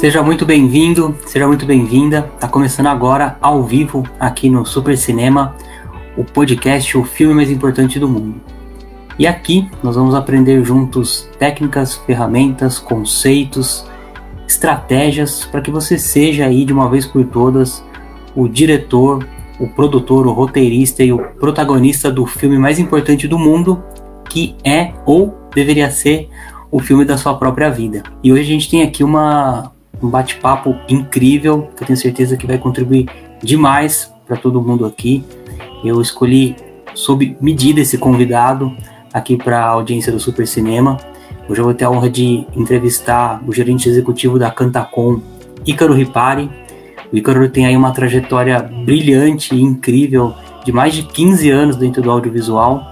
[0.00, 2.22] Seja muito bem-vindo, seja muito bem-vinda.
[2.40, 5.54] Tá começando agora ao vivo aqui no Super Cinema,
[6.16, 8.40] o podcast O Filme Mais Importante do Mundo.
[9.18, 13.86] E aqui nós vamos aprender juntos técnicas, ferramentas, conceitos,
[14.48, 17.84] estratégias para que você seja aí de uma vez por todas
[18.34, 19.28] o diretor,
[19.58, 23.84] o produtor, o roteirista e o protagonista do filme mais importante do mundo,
[24.30, 26.30] que é ou deveria ser
[26.70, 28.02] o filme da sua própria vida.
[28.24, 32.46] E hoje a gente tem aqui uma, um bate-papo incrível, que eu tenho certeza que
[32.46, 33.08] vai contribuir
[33.42, 35.24] demais para todo mundo aqui.
[35.84, 36.56] Eu escolhi
[36.94, 38.74] sob medida esse convidado
[39.12, 40.96] aqui para a audiência do Super Cinema.
[41.48, 45.20] Hoje eu vou ter a honra de entrevistar o gerente executivo da Cantacom,
[45.66, 46.50] Ícaro Ripari.
[47.12, 52.02] O Ícaro tem aí uma trajetória brilhante e incrível de mais de 15 anos dentro
[52.02, 52.90] do audiovisual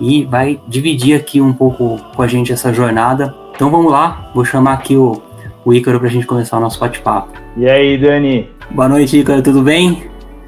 [0.00, 3.34] e vai dividir aqui um pouco com a gente essa jornada.
[3.54, 5.22] Então vamos lá, vou chamar aqui o,
[5.66, 7.32] o Ícaro para a gente começar o nosso bate-papo.
[7.56, 8.48] E aí, Dani?
[8.70, 10.04] Boa noite, Ícaro, tudo bem?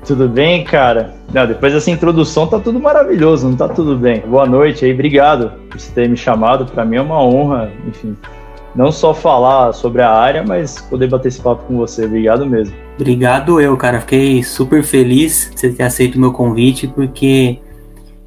[0.07, 1.13] Tudo bem, cara?
[1.35, 4.21] Não, depois dessa introdução tá tudo maravilhoso, não tá tudo bem.
[4.21, 6.67] Boa noite aí, obrigado por você ter me chamado.
[6.67, 8.17] Para mim é uma honra, enfim,
[8.77, 12.05] não só falar sobre a área, mas poder bater esse papo com você.
[12.05, 12.77] Obrigado mesmo.
[12.95, 14.01] Obrigado eu, cara.
[14.01, 17.59] Fiquei super feliz de você ter aceito o meu convite, porque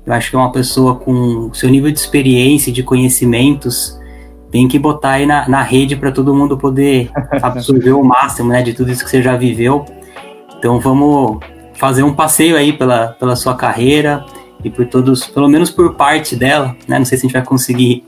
[0.06, 4.01] eu acho que é uma pessoa com seu nível de experiência e de conhecimentos
[4.52, 7.10] tem que botar aí na, na rede para todo mundo poder
[7.42, 9.86] absorver o máximo né, de tudo isso que você já viveu.
[10.58, 11.40] Então vamos
[11.76, 14.24] fazer um passeio aí pela, pela sua carreira
[14.64, 17.00] e por todos, pelo menos por parte dela, né?
[17.00, 18.04] Não sei se a gente vai conseguir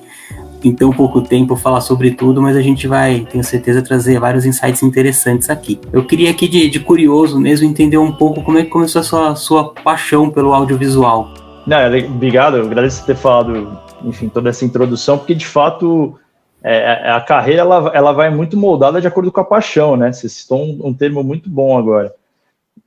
[0.63, 4.45] em tão pouco tempo falar sobre tudo, mas a gente vai, tenho certeza, trazer vários
[4.45, 5.80] insights interessantes aqui.
[5.91, 9.03] Eu queria aqui de, de curioso mesmo entender um pouco como é que começou a
[9.03, 11.33] sua, sua paixão pelo audiovisual.
[11.66, 16.16] Não, obrigado, eu agradeço por ter falado, enfim, toda essa introdução, porque de fato
[16.64, 20.13] é, a carreira ela, ela vai muito moldada de acordo com a paixão, né?
[20.13, 22.16] Você citou um, um termo muito bom agora.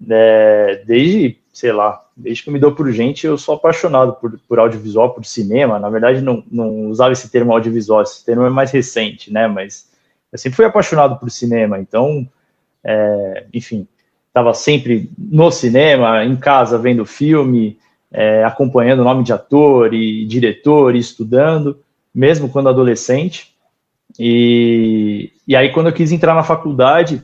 [0.09, 4.59] É, desde, sei lá, desde que me dou por gente, eu sou apaixonado por, por
[4.59, 5.79] audiovisual, por cinema.
[5.79, 9.47] Na verdade, não, não usava esse termo audiovisual, esse termo é mais recente, né?
[9.47, 9.91] Mas
[10.33, 12.27] eu sempre fui apaixonado por cinema, então,
[12.83, 13.87] é, enfim,
[14.29, 17.79] estava sempre no cinema, em casa, vendo filme,
[18.11, 21.79] é, acompanhando o nome de ator e diretor e estudando,
[22.15, 23.56] mesmo quando adolescente.
[24.19, 27.23] E, e aí, quando eu quis entrar na faculdade,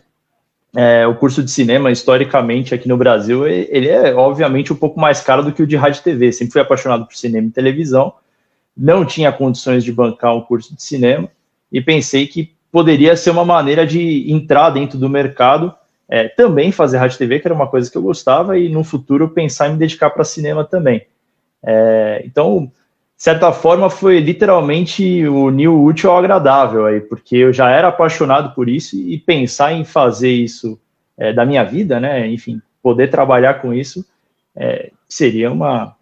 [0.74, 5.20] é, o curso de cinema, historicamente, aqui no Brasil, ele é, obviamente, um pouco mais
[5.20, 6.32] caro do que o de rádio e TV.
[6.32, 8.14] Sempre fui apaixonado por cinema e televisão,
[8.76, 11.28] não tinha condições de bancar um curso de cinema
[11.70, 15.74] e pensei que poderia ser uma maneira de entrar dentro do mercado,
[16.08, 18.82] é, também fazer rádio e TV, que era uma coisa que eu gostava, e no
[18.82, 21.06] futuro pensar em me dedicar para cinema também.
[21.62, 22.72] É, então,
[23.22, 28.52] certa forma, foi literalmente o new útil ao agradável aí, porque eu já era apaixonado
[28.52, 30.76] por isso e pensar em fazer isso
[31.16, 32.26] é, da minha vida, né?
[32.26, 34.04] Enfim, poder trabalhar com isso
[34.56, 35.94] é, seria uma,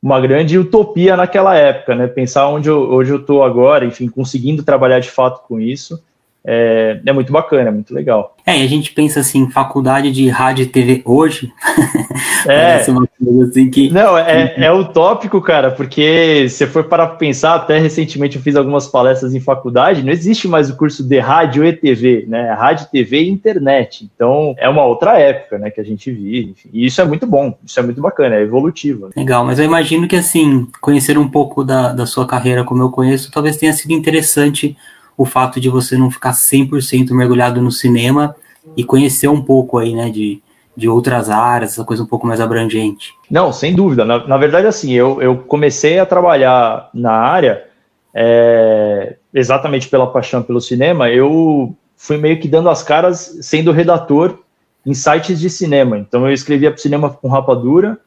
[0.00, 2.06] uma grande utopia naquela época, né?
[2.06, 6.00] Pensar onde eu, hoje eu estou agora, enfim, conseguindo trabalhar de fato com isso
[6.44, 8.34] é, é, muito bacana, é muito legal.
[8.46, 11.52] É, e a gente pensa assim, faculdade de rádio e TV hoje.
[12.48, 12.82] é.
[12.90, 13.90] uma coisa assim que.
[13.90, 18.88] Não, é, é utópico, cara, porque se for para pensar, até recentemente eu fiz algumas
[18.88, 22.52] palestras em faculdade, não existe mais o curso de rádio e TV, né?
[22.52, 24.08] Rádio, TV e internet.
[24.14, 26.50] Então é uma outra época, né, que a gente vive.
[26.52, 26.70] Enfim.
[26.72, 29.10] E isso é muito bom, isso é muito bacana, é evolutivo.
[29.14, 32.90] Legal, mas eu imagino que assim, conhecer um pouco da, da sua carreira como eu
[32.90, 34.76] conheço, talvez tenha sido interessante
[35.20, 38.34] o fato de você não ficar 100% mergulhado no cinema
[38.74, 40.42] e conhecer um pouco aí, né, de,
[40.74, 43.12] de outras áreas, essa coisa um pouco mais abrangente.
[43.30, 44.02] Não, sem dúvida.
[44.02, 47.66] Na, na verdade, assim, eu, eu comecei a trabalhar na área
[48.14, 51.10] é, exatamente pela paixão pelo cinema.
[51.10, 54.38] Eu fui meio que dando as caras sendo redator
[54.86, 55.98] em sites de cinema.
[55.98, 57.98] Então, eu escrevia para Cinema com Rapadura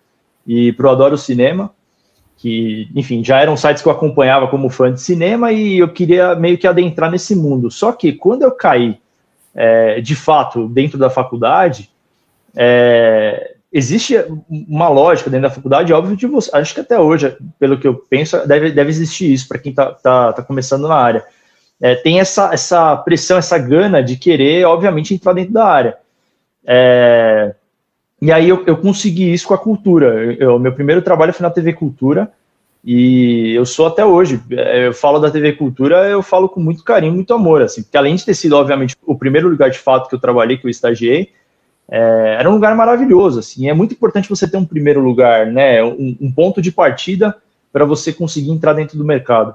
[0.47, 1.70] e para o Adoro Cinema
[2.43, 6.35] que, enfim, já eram sites que eu acompanhava como fã de cinema e eu queria
[6.35, 7.72] meio que adentrar nesse mundo.
[7.72, 8.99] Só que quando eu caí,
[9.55, 11.90] é, de fato, dentro da faculdade,
[12.53, 14.17] é, existe
[14.49, 16.49] uma lógica dentro da faculdade, óbvio, de você.
[16.51, 19.93] Acho que até hoje, pelo que eu penso, deve, deve existir isso para quem está
[19.93, 21.23] tá, tá começando na área.
[21.81, 25.97] É, tem essa, essa pressão, essa gana de querer, obviamente, entrar dentro da área.
[26.66, 27.55] É,
[28.23, 30.34] e aí eu, eu consegui isso com a cultura.
[30.58, 32.31] Meu primeiro trabalho foi na TV Cultura
[32.81, 34.41] e eu sou até hoje.
[34.49, 37.97] É, eu falo da TV Cultura, eu falo com muito carinho, muito amor, assim, porque
[37.97, 40.70] além de ter sido, obviamente, o primeiro lugar de fato que eu trabalhei, que eu
[40.70, 41.34] estagiei,
[41.91, 43.67] é, era um lugar maravilhoso, assim.
[43.67, 47.35] É muito importante você ter um primeiro lugar, né, um, um ponto de partida
[47.73, 49.53] para você conseguir entrar dentro do mercado.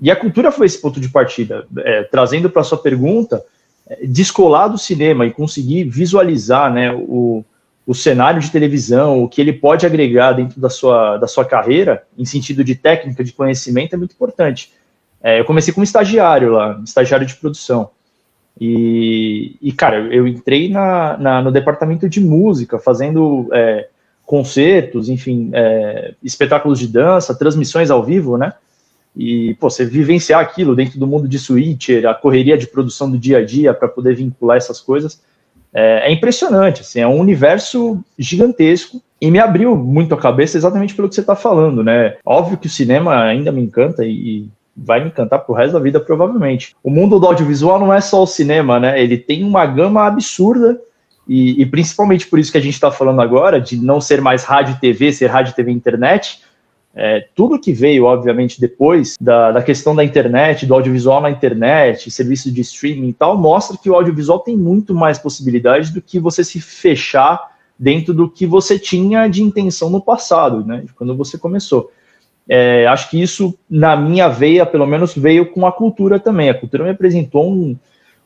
[0.00, 1.66] E a cultura foi esse ponto de partida.
[1.78, 3.44] É, trazendo para sua pergunta,
[4.04, 7.44] descolar do cinema e conseguir visualizar né, o,
[7.86, 12.02] o cenário de televisão, o que ele pode agregar dentro da sua, da sua carreira,
[12.18, 14.72] em sentido de técnica, de conhecimento, é muito importante.
[15.22, 17.90] É, eu comecei como estagiário lá, estagiário de produção.
[18.60, 23.88] E, e cara, eu entrei na, na, no departamento de música, fazendo é,
[24.24, 28.52] concertos, enfim, é, espetáculos de dança, transmissões ao vivo, né?
[29.14, 33.16] E, pô, você vivenciar aquilo dentro do mundo de switcher, a correria de produção do
[33.16, 35.22] dia a dia para poder vincular essas coisas,
[35.76, 40.94] é, é, impressionante, assim, é um universo gigantesco e me abriu muito a cabeça exatamente
[40.94, 42.16] pelo que você está falando, né?
[42.24, 46.00] Óbvio que o cinema ainda me encanta e, vai me encantar pro resto da vida,
[46.00, 46.74] provavelmente.
[46.82, 49.02] O mundo do audiovisual não é só o cinema, né?
[49.02, 50.80] Ele tem uma gama absurda,
[51.28, 54.44] e, e principalmente por isso que a gente está falando agora, de não ser mais
[54.44, 56.40] rádio e TV, ser rádio, TV e internet.
[56.98, 62.10] É, tudo que veio, obviamente, depois da, da questão da internet, do audiovisual na internet,
[62.10, 66.18] serviço de streaming e tal, mostra que o audiovisual tem muito mais possibilidades do que
[66.18, 70.86] você se fechar dentro do que você tinha de intenção no passado, né?
[70.96, 71.92] Quando você começou.
[72.48, 76.48] É, acho que isso, na minha veia, pelo menos, veio com a cultura também.
[76.48, 77.76] A cultura me apresentou um,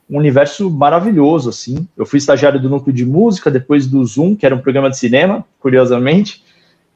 [0.09, 1.85] um universo maravilhoso, assim.
[1.97, 4.97] Eu fui estagiário do núcleo de música, depois do Zoom, que era um programa de
[4.97, 6.41] cinema, curiosamente,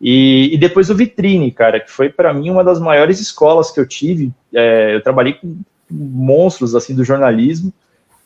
[0.08, 3.80] e, e depois do Vitrine, cara, que foi para mim uma das maiores escolas que
[3.80, 4.32] eu tive.
[4.54, 5.58] É, eu trabalhei com
[5.90, 7.74] monstros, assim, do jornalismo,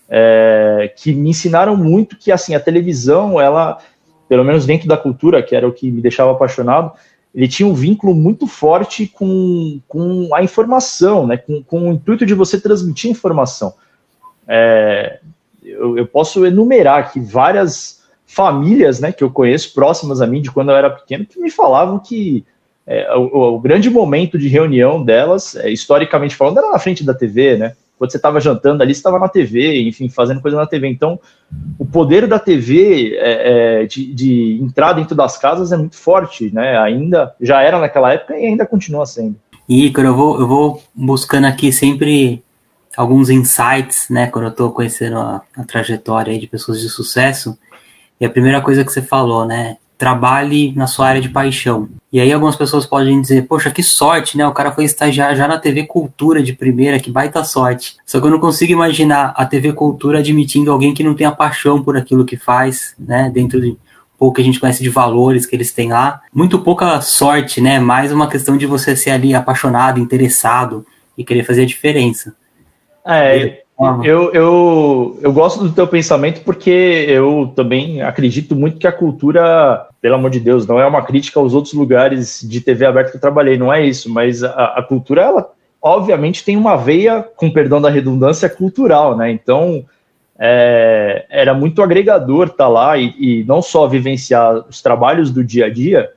[0.09, 3.77] é, que me ensinaram muito que, assim, a televisão, ela,
[4.27, 6.91] pelo menos dentro da cultura, que era o que me deixava apaixonado,
[7.33, 12.25] ele tinha um vínculo muito forte com, com a informação, né, com, com o intuito
[12.25, 13.73] de você transmitir informação.
[14.45, 15.21] É,
[15.63, 17.98] eu, eu, posso enumerar aqui várias
[18.29, 21.49] famílias né, que eu conheço próximas a mim de quando eu era pequeno que me
[21.49, 22.45] falavam que
[22.85, 27.13] é, o, o, grande momento de reunião delas, é, historicamente falando, era na frente da
[27.13, 27.73] TV, né?
[27.97, 30.87] quando você estava jantando ali, você estava na TV, enfim, fazendo coisa na TV.
[30.87, 31.19] Então,
[31.77, 36.49] o poder da TV é, é, de, de, entrar dentro das casas é muito forte,
[36.53, 36.77] né?
[36.79, 39.35] Ainda já era naquela época e ainda continua sendo.
[39.67, 42.41] Ícaro, eu vou, eu vou buscando aqui sempre
[42.95, 44.27] alguns insights, né?
[44.27, 47.57] Quando eu estou conhecendo a, a trajetória de pessoas de sucesso.
[48.19, 49.77] E a primeira coisa que você falou, né?
[49.99, 51.89] trabalhe na sua área de paixão.
[52.11, 54.47] E aí algumas pessoas podem dizer, poxa, que sorte, né?
[54.47, 57.97] O cara foi estagiar já na TV Cultura de primeira, que baita sorte.
[58.05, 61.83] Só que eu não consigo imaginar a TV Cultura admitindo alguém que não tenha paixão
[61.83, 63.29] por aquilo que faz, né?
[63.29, 63.77] Dentro de
[64.17, 66.21] pouco que a gente conhece de valores que eles têm lá.
[66.33, 67.77] Muito pouca sorte, né?
[67.77, 70.85] Mais uma questão de você ser ali apaixonado, interessado
[71.17, 72.33] e querer fazer a diferença.
[73.05, 73.63] É,
[74.03, 79.87] eu, eu, eu gosto do teu pensamento porque eu também acredito muito que a cultura,
[80.01, 83.17] pelo amor de Deus, não é uma crítica aos outros lugares de TV aberta que
[83.17, 87.49] eu trabalhei, não é isso, mas a, a cultura, ela obviamente tem uma veia, com
[87.49, 89.31] perdão da redundância, cultural, né?
[89.31, 89.85] Então,
[90.37, 95.43] é, era muito agregador estar tá lá e, e não só vivenciar os trabalhos do
[95.43, 96.11] dia a dia,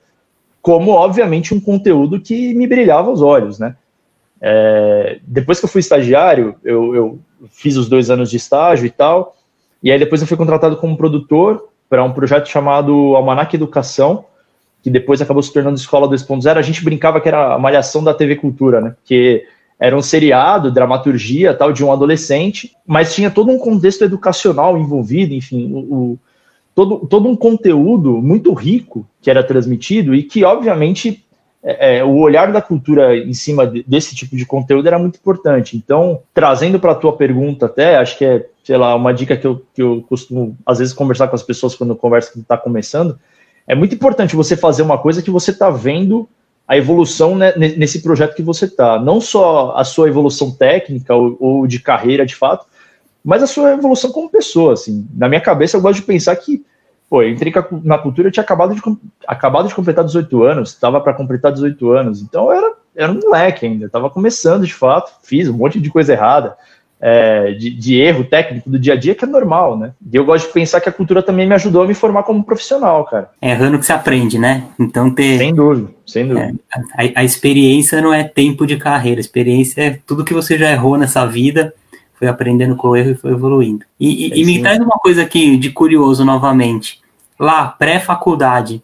[0.60, 3.76] como, obviamente, um conteúdo que me brilhava os olhos, né?
[4.40, 7.18] É, depois que eu fui estagiário, eu, eu,
[7.50, 9.36] fiz os dois anos de estágio e tal,
[9.82, 14.24] e aí depois eu fui contratado como produtor para um projeto chamado Almanac Educação,
[14.82, 16.56] que depois acabou se tornando Escola 2.0.
[16.56, 18.96] A gente brincava que era a malhação da TV Cultura, né?
[19.05, 19.44] Que
[19.78, 25.34] era um seriado, dramaturgia tal, de um adolescente, mas tinha todo um contexto educacional envolvido,
[25.34, 26.19] enfim, o, o
[26.74, 31.24] todo, todo um conteúdo muito rico que era transmitido e que, obviamente,
[31.64, 35.16] é, é, o olhar da cultura em cima de, desse tipo de conteúdo era muito
[35.16, 35.76] importante.
[35.76, 39.46] Então, trazendo para a tua pergunta até, acho que é, sei lá, uma dica que
[39.46, 43.19] eu, que eu costumo, às vezes, conversar com as pessoas quando conversa que está começando,
[43.66, 46.28] é muito importante você fazer uma coisa que você está vendo
[46.66, 48.98] a evolução né, nesse projeto que você está.
[48.98, 52.66] Não só a sua evolução técnica ou, ou, de carreira, de fato,
[53.24, 54.72] mas a sua evolução como pessoa.
[54.72, 55.06] Assim.
[55.14, 56.64] Na minha cabeça, eu gosto de pensar que
[57.12, 57.52] Pô, eu entrei
[57.84, 58.81] na cultura, eu tinha acabado de,
[59.28, 63.20] acabado de completar 18 anos, estava para completar 18 anos, então eu era, era um
[63.20, 66.56] moleque ainda, estava começando de fato, fiz um monte de coisa errada,
[66.98, 69.92] é, de, de, erro técnico do dia a dia, que é normal, né?
[70.10, 72.42] E eu gosto de pensar que a cultura também me ajudou a me formar como
[72.42, 73.28] profissional, cara.
[73.42, 74.69] É errando que se aprende, né?
[74.81, 75.36] Então ter.
[75.36, 76.54] Sem dúvida, sem dúvida.
[76.74, 80.56] É, a, a experiência não é tempo de carreira, a experiência é tudo que você
[80.56, 81.74] já errou nessa vida
[82.14, 83.84] foi aprendendo com o erro e foi evoluindo.
[84.00, 87.01] E, e, é e me traz uma coisa aqui de curioso novamente
[87.43, 88.82] lá, pré-faculdade,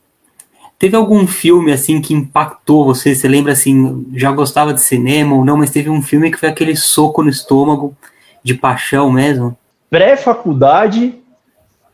[0.79, 3.15] teve algum filme assim que impactou você?
[3.15, 6.49] Você lembra assim, já gostava de cinema ou não, mas teve um filme que foi
[6.49, 7.97] aquele soco no estômago
[8.43, 9.57] de paixão mesmo?
[9.91, 11.19] Pré-faculdade,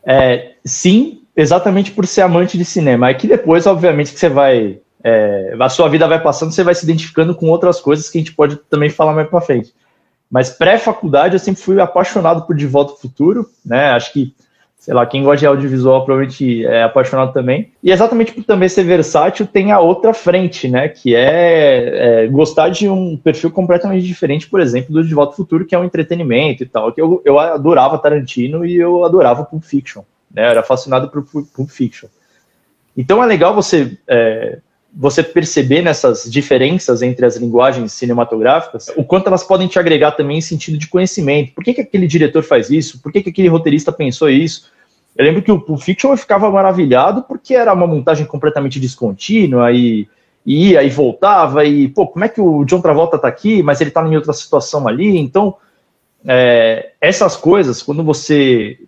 [0.05, 3.07] é, sim, exatamente por ser amante de cinema.
[3.07, 4.79] Aí que depois, obviamente, que você vai.
[5.03, 8.21] É, a sua vida vai passando, você vai se identificando com outras coisas que a
[8.21, 9.71] gente pode também falar mais para frente.
[10.31, 13.91] Mas pré-faculdade eu sempre fui apaixonado por De Volta ao Futuro, né?
[13.91, 14.33] Acho que,
[14.85, 17.71] sei lá, quem gosta de audiovisual provavelmente é apaixonado também.
[17.81, 20.87] E exatamente por também ser versátil, tem a outra frente, né?
[20.87, 25.37] Que é, é gostar de um perfil completamente diferente, por exemplo, do De Volta ao
[25.37, 26.93] Futuro, que é um entretenimento e tal.
[26.93, 30.45] Que eu, eu adorava Tarantino e eu adorava Pulp Fiction, né?
[30.45, 32.07] Eu era fascinado por Pulp Fiction.
[32.95, 34.59] Então é legal você é,
[34.95, 40.37] você perceber nessas diferenças entre as linguagens cinematográficas, o quanto elas podem te agregar também
[40.37, 41.53] em sentido de conhecimento.
[41.53, 43.01] Por que, que aquele diretor faz isso?
[43.01, 44.71] Por que, que aquele roteirista pensou isso?
[45.17, 49.71] Eu lembro que o Pulp Fiction eu ficava maravilhado porque era uma montagem completamente descontínua
[49.73, 50.07] e,
[50.45, 53.81] e ia e voltava e, pô, como é que o John Travolta tá aqui, mas
[53.81, 55.17] ele tá em outra situação ali?
[55.17, 55.55] Então,
[56.25, 58.79] é, essas coisas, quando você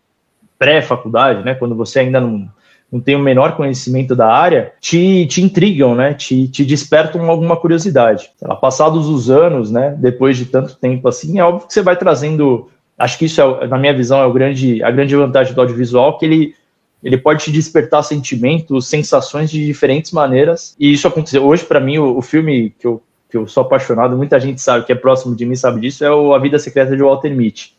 [0.58, 2.50] pré-faculdade, né, quando você ainda não
[2.92, 6.14] não tem o menor conhecimento da área, te, te intrigam, né?
[6.14, 8.32] Te, te despertam alguma curiosidade.
[8.62, 9.96] Passados os anos, né?
[10.00, 12.70] Depois de tanto tempo assim, é óbvio que você vai trazendo.
[12.98, 16.18] Acho que isso, é, na minha visão, é o grande, a grande vantagem do audiovisual,
[16.18, 16.56] que ele,
[17.04, 20.74] ele pode te despertar sentimentos, sensações de diferentes maneiras.
[20.80, 21.46] E isso aconteceu.
[21.46, 24.86] Hoje, para mim, o, o, filme que eu, que eu sou apaixonado, muita gente sabe
[24.86, 27.76] que é próximo de mim, sabe disso, é o A Vida Secreta de Walter Mitty.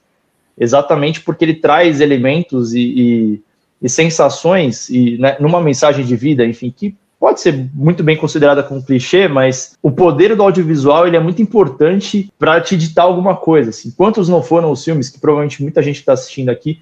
[0.60, 3.42] Exatamente porque ele traz elementos e, e
[3.80, 8.62] e sensações e né, numa mensagem de vida, enfim, que pode ser muito bem considerada
[8.62, 13.37] como clichê, mas o poder do audiovisual ele é muito importante para te ditar alguma
[13.37, 13.70] coisa.
[13.70, 13.90] Assim.
[13.90, 16.80] Quantos não foram os filmes que provavelmente muita gente está assistindo aqui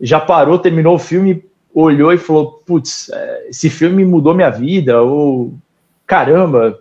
[0.00, 5.00] já parou, terminou o filme, olhou e falou: putz, é, esse filme mudou minha vida,
[5.02, 5.54] ou
[6.06, 6.78] caramba,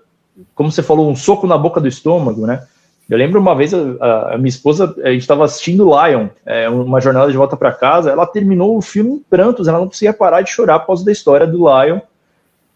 [0.53, 2.65] como você falou, um soco na boca do estômago, né?
[3.09, 6.99] Eu lembro uma vez a, a minha esposa, a gente estava assistindo Lion, é, uma
[6.99, 10.41] jornada de volta para casa, ela terminou o filme em prantos, ela não conseguia parar
[10.41, 11.99] de chorar por causa da história do Lion.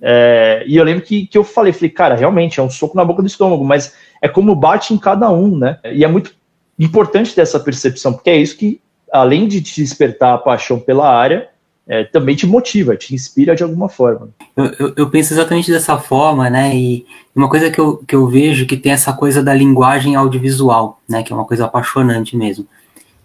[0.01, 3.03] É, e eu lembro que, que eu falei, falei, cara, realmente é um soco na
[3.03, 5.79] boca do estômago, mas é como bate em cada um, né?
[5.83, 6.33] E é muito
[6.77, 8.79] importante ter essa percepção, porque é isso que,
[9.11, 11.49] além de te despertar a paixão pela área,
[11.89, 14.29] é, também te motiva, te inspira de alguma forma.
[14.55, 16.75] Eu, eu, eu, penso exatamente dessa forma, né?
[16.75, 17.03] E
[17.35, 21.23] uma coisa que eu, que eu vejo que tem essa coisa da linguagem audiovisual, né?
[21.23, 22.67] Que é uma coisa apaixonante mesmo.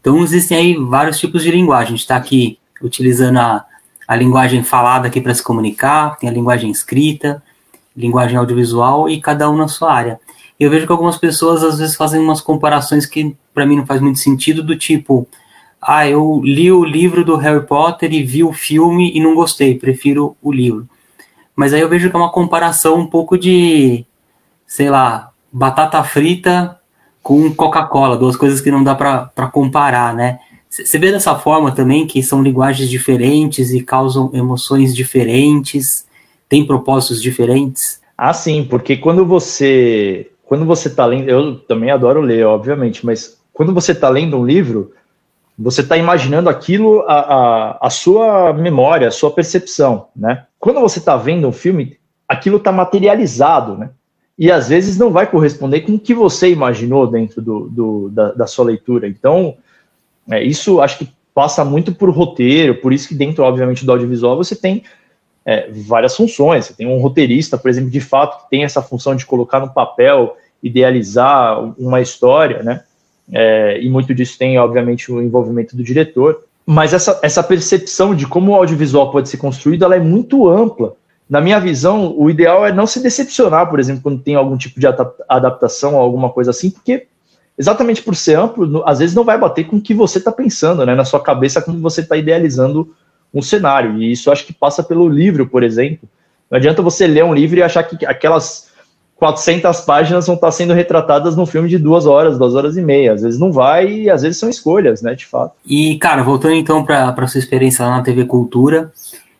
[0.01, 1.89] Então existem aí vários tipos de linguagem.
[1.89, 3.67] A gente está aqui utilizando a,
[4.09, 7.43] a linguagem falada aqui para se comunicar, tem a linguagem escrita,
[7.95, 10.19] linguagem audiovisual e cada um na sua área.
[10.59, 14.01] Eu vejo que algumas pessoas às vezes fazem umas comparações que para mim não faz
[14.01, 15.29] muito sentido, do tipo,
[15.87, 19.79] ah, eu li o livro do Harry Potter e vi o filme e não gostei,
[19.79, 20.89] prefiro o livro.
[21.55, 24.05] Mas aí eu vejo que é uma comparação um pouco de,
[24.67, 26.79] sei lá, batata frita
[27.23, 30.41] com Coca-Cola, duas coisas que não dá para comparar, né?
[30.69, 36.07] Você vê dessa forma também que são linguagens diferentes e causam emoções diferentes,
[36.49, 38.01] têm propósitos diferentes?
[38.19, 43.39] Ah, sim, porque quando você quando você está lendo, eu também adoro ler, obviamente, mas
[43.53, 44.93] quando você está lendo um livro,
[45.59, 50.45] você está imaginando aquilo, a, a, a, sua memória, a sua percepção, né?
[50.59, 51.97] Quando você está vendo um filme,
[52.29, 53.91] aquilo está materializado, né?
[54.37, 58.33] E às vezes não vai corresponder com o que você imaginou dentro do, do da,
[58.33, 59.07] da, sua leitura.
[59.07, 59.57] Então,
[60.29, 64.37] é, isso acho que passa muito por roteiro, por isso que dentro, obviamente, do audiovisual
[64.37, 64.83] você tem
[65.45, 66.67] é, várias funções.
[66.67, 69.73] Você tem um roteirista, por exemplo, de fato, que tem essa função de colocar no
[69.73, 72.83] papel, idealizar uma história, né?
[73.33, 76.45] É, e muito disso tem, obviamente, o envolvimento do diretor.
[76.67, 80.95] Mas essa, essa percepção de como o audiovisual pode ser construído, ela é muito ampla.
[81.29, 84.79] Na minha visão, o ideal é não se decepcionar, por exemplo, quando tem algum tipo
[84.79, 84.87] de
[85.29, 87.07] adaptação ou alguma coisa assim, porque
[87.57, 90.85] exatamente por ser amplo, às vezes não vai bater com o que você está pensando,
[90.85, 92.95] né, na sua cabeça, como você está idealizando
[93.33, 93.99] um cenário.
[94.03, 96.09] E isso acho que passa pelo livro, por exemplo.
[96.51, 98.71] Não adianta você ler um livro e achar que aquelas
[99.17, 103.13] 400 páginas vão estar sendo retratadas num filme de duas horas, duas horas e meia.
[103.13, 105.55] Às vezes não vai e às vezes são escolhas, né, de fato.
[105.65, 108.93] E, cara, voltando então para sua experiência lá na TV Cultura,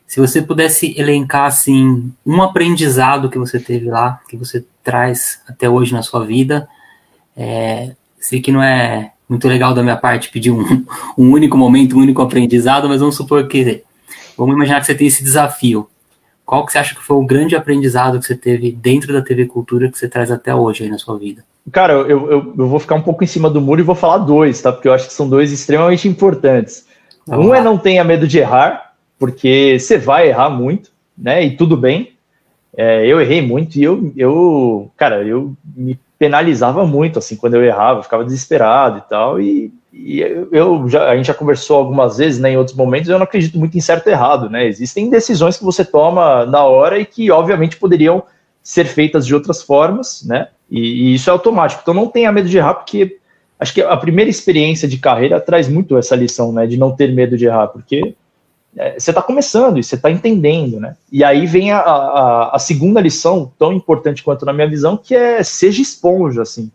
[0.07, 5.69] se você pudesse elencar, assim, um aprendizado que você teve lá, que você traz até
[5.69, 6.67] hoje na sua vida,
[7.35, 10.85] é, sei que não é muito legal da minha parte pedir um,
[11.17, 13.83] um único momento, um único aprendizado, mas vamos supor que,
[14.37, 15.89] vamos imaginar que você tem esse desafio
[16.45, 19.45] qual que você acha que foi o grande aprendizado que você teve dentro da TV
[19.45, 21.43] Cultura que você traz até hoje aí na sua vida?
[21.71, 24.19] Cara, eu, eu, eu vou ficar um pouco em cima do muro e vou falar
[24.19, 24.71] dois, tá?
[24.71, 26.85] Porque eu acho que são dois extremamente importantes.
[27.27, 27.57] Um lá.
[27.57, 31.43] é não tenha medo de errar, porque você vai errar muito, né?
[31.43, 32.13] E tudo bem.
[32.77, 37.63] É, eu errei muito e eu, eu, cara, eu me penalizava muito, assim, quando eu
[37.63, 39.41] errava, eu ficava desesperado e tal.
[39.41, 40.19] E e
[40.51, 43.57] eu já, a gente já conversou algumas vezes, né, em outros momentos, eu não acredito
[43.57, 44.67] muito em certo e errado, né?
[44.67, 48.21] Existem decisões que você toma na hora e que, obviamente, poderiam
[48.61, 50.49] ser feitas de outras formas, né?
[50.69, 51.81] E, e isso é automático.
[51.81, 53.19] Então não tenha medo de errar, porque
[53.57, 57.13] acho que a primeira experiência de carreira traz muito essa lição, né, de não ter
[57.13, 58.13] medo de errar, porque
[58.75, 60.97] é, você está começando e você está entendendo, né?
[61.09, 65.15] E aí vem a, a, a, segunda lição, tão importante quanto na minha visão, que
[65.15, 66.69] é seja esponja, assim.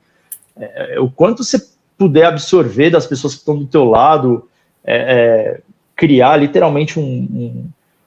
[0.56, 1.58] É, é o quanto você
[2.00, 4.48] puder absorver das pessoas que estão do teu lado,
[4.82, 5.60] é, é,
[5.94, 7.64] criar literalmente um, um,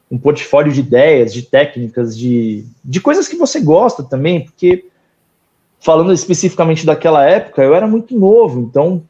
[0.10, 4.86] um, portfólio de ideias, de técnicas, de, de coisas que você gosta também, porque
[5.80, 9.04] falando especificamente daquela época, eu era muito novo, então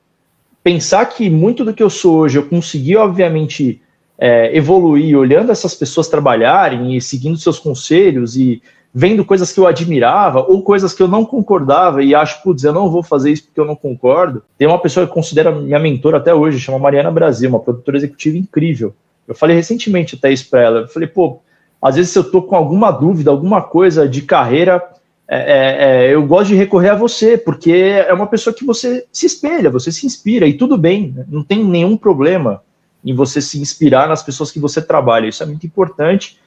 [0.62, 3.82] pensar que muito do que eu sou hoje eu consegui, obviamente,
[4.18, 8.62] é, evoluir olhando essas pessoas trabalharem e seguindo seus conselhos e
[8.94, 12.72] vendo coisas que eu admirava ou coisas que eu não concordava e acho, putz, eu
[12.72, 14.44] não vou fazer isso porque eu não concordo.
[14.58, 17.98] Tem uma pessoa que eu considero minha mentora até hoje, chama Mariana Brasil, uma produtora
[17.98, 18.94] executiva incrível.
[19.28, 20.80] Eu falei recentemente até isso para ela.
[20.82, 21.40] Eu falei, pô,
[21.82, 24.82] às vezes eu tô com alguma dúvida, alguma coisa de carreira,
[25.28, 29.06] é, é, é, eu gosto de recorrer a você, porque é uma pessoa que você
[29.12, 31.26] se espelha, você se inspira, e tudo bem, né?
[31.28, 32.62] não tem nenhum problema
[33.04, 35.28] em você se inspirar nas pessoas que você trabalha.
[35.28, 36.40] Isso é muito importante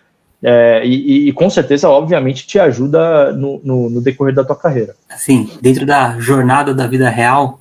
[0.48, 4.94] é, e, e, com certeza, obviamente, te ajuda no, no, no, decorrer da tua carreira.
[5.10, 7.58] Assim, dentro da jornada da vida real,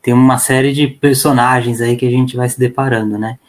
[0.00, 3.40] tem uma série de personagens aí que a gente vai se deparando, né?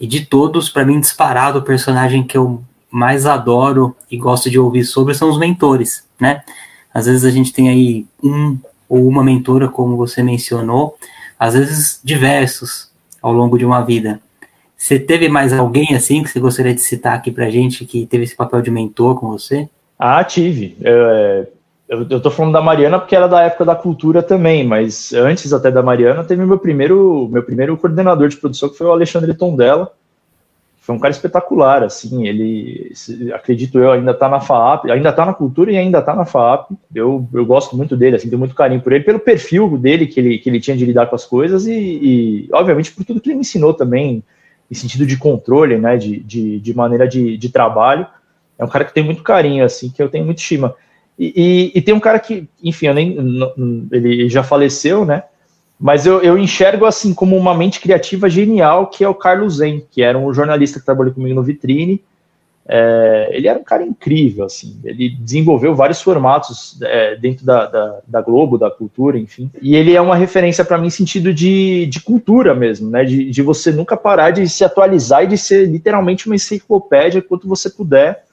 [0.00, 2.60] E de todos, para mim, disparado, o personagem que eu
[2.90, 6.42] mais adoro e gosto de ouvir sobre são os mentores, né?
[6.92, 10.98] Às vezes a gente tem aí um ou uma mentora, como você mencionou,
[11.38, 12.90] às vezes diversos
[13.22, 14.20] ao longo de uma vida.
[14.84, 18.24] Você teve mais alguém assim que você gostaria de citar aqui pra gente que teve
[18.24, 19.66] esse papel de mentor com você?
[19.98, 20.76] Ah, tive.
[20.82, 21.46] É,
[21.88, 25.54] eu, eu tô falando da Mariana porque era da época da cultura também, mas antes
[25.54, 29.32] até da Mariana teve meu primeiro, meu primeiro coordenador de produção que foi o Alexandre
[29.32, 29.90] Tondela.
[30.82, 32.92] Foi um cara espetacular, assim, ele,
[33.32, 36.72] acredito eu, ainda tá na FAAP, ainda tá na cultura e ainda tá na FAAP.
[36.94, 40.20] Eu, eu gosto muito dele, assim, tenho muito carinho por ele, pelo perfil dele que
[40.20, 43.30] ele, que ele tinha de lidar com as coisas e, e obviamente, por tudo que
[43.30, 44.22] ele me ensinou também,
[44.70, 48.06] em sentido de controle, né, de, de, de maneira de, de, trabalho.
[48.58, 50.74] É um cara que tem muito carinho, assim, que eu tenho muito estima.
[51.18, 53.16] E, e, e tem um cara que, enfim, nem,
[53.92, 55.24] ele já faleceu, né,
[55.78, 59.84] mas eu, eu, enxergo, assim, como uma mente criativa genial, que é o Carlos Zen,
[59.90, 62.02] que era um jornalista que trabalhou comigo no Vitrine,
[62.66, 64.78] é, ele era um cara incrível, assim.
[64.84, 69.50] Ele desenvolveu vários formatos é, dentro da, da, da, Globo, da cultura, enfim.
[69.60, 73.04] E ele é uma referência para mim em sentido de, de cultura mesmo, né?
[73.04, 77.48] De, de você nunca parar de se atualizar e de ser literalmente uma enciclopédia quanto
[77.48, 78.24] você puder.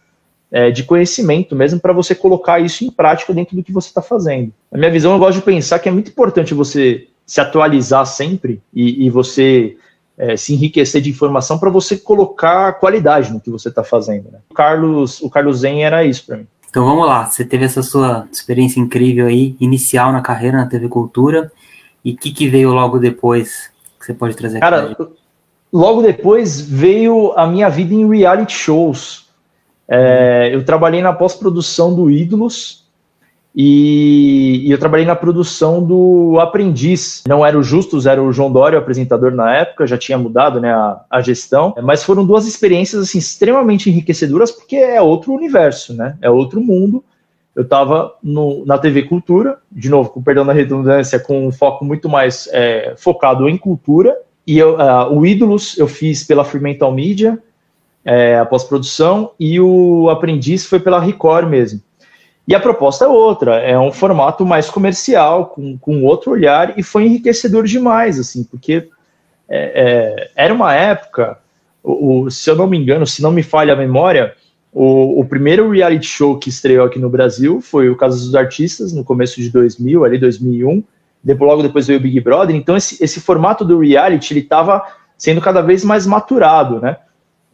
[0.54, 4.02] É, de conhecimento mesmo para você colocar isso em prática dentro do que você está
[4.02, 4.52] fazendo.
[4.70, 8.62] Na minha visão, eu gosto de pensar que é muito importante você se atualizar sempre
[8.74, 9.78] e, e você
[10.17, 14.32] é, se enriquecer de informação para você colocar qualidade no que você está fazendo.
[14.32, 14.39] Né?
[14.50, 16.47] O Carlos, o Carlos Zen era isso para mim.
[16.69, 20.88] Então vamos lá, você teve essa sua experiência incrível aí, inicial na carreira na TV
[20.88, 21.52] Cultura,
[22.04, 23.69] e o que, que veio logo depois
[24.00, 24.95] que você pode trazer Cara,
[25.71, 29.30] logo depois veio a minha vida em reality shows.
[29.88, 32.81] É, eu trabalhei na pós-produção do Ídolos,
[33.53, 37.21] e, e, eu trabalhei na produção do Aprendiz.
[37.27, 40.61] Não era o Justus, era o João Dória, o apresentador na época, já tinha mudado
[40.61, 41.73] né, a, a gestão.
[41.83, 46.17] Mas foram duas experiências assim, extremamente enriquecedoras, porque é outro universo, né?
[46.21, 47.03] é outro mundo.
[47.53, 48.13] Eu estava
[48.65, 52.93] na TV Cultura, de novo, com perdão da redundância, com um foco muito mais é,
[52.97, 54.17] focado em cultura.
[54.47, 57.37] E eu, uh, o Ídolos eu fiz pela Fremantle Media,
[58.05, 61.81] é, a pós-produção, e o Aprendiz foi pela Record mesmo.
[62.47, 66.84] E a proposta é outra, é um formato mais comercial, com, com outro olhar, e
[66.84, 68.89] foi enriquecedor demais, assim, porque
[69.47, 71.38] é, é, era uma época,
[71.84, 74.34] o, o, se eu não me engano, se não me falha a memória,
[74.73, 78.93] o, o, primeiro reality show que estreou aqui no Brasil foi o Caso dos Artistas,
[78.93, 80.84] no começo de 2000, ali 2001,
[81.23, 84.82] depois, logo depois veio o Big Brother, então esse, esse formato do reality, ele estava
[85.17, 86.97] sendo cada vez mais maturado, né?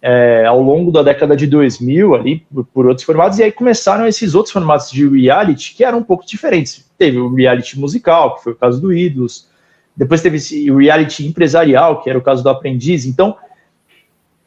[0.01, 4.07] É, ao longo da década de 2000 ali por, por, outros formatos e aí começaram
[4.07, 6.85] esses outros formatos de reality que eram um pouco diferentes.
[6.97, 9.47] Teve o reality musical, que foi o caso do Ídolos,
[9.95, 13.05] depois teve esse reality empresarial, que era o caso do Aprendiz.
[13.05, 13.35] Então,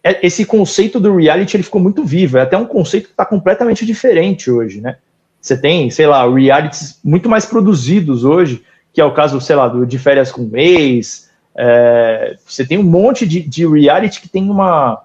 [0.02, 3.26] é, esse conceito do reality ele ficou muito vivo, é até um conceito que está
[3.26, 4.96] completamente diferente hoje, né?
[5.40, 9.66] Você tem, sei lá, realities muito mais produzidos hoje, que é o caso, sei lá,
[9.66, 11.28] do de férias com ex.
[11.56, 15.02] É, você tem um monte de, de reality que tem uma,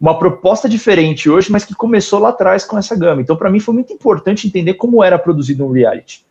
[0.00, 3.22] uma proposta diferente hoje, mas que começou lá atrás com essa gama.
[3.22, 6.24] Então, para mim, foi muito importante entender como era produzido um reality,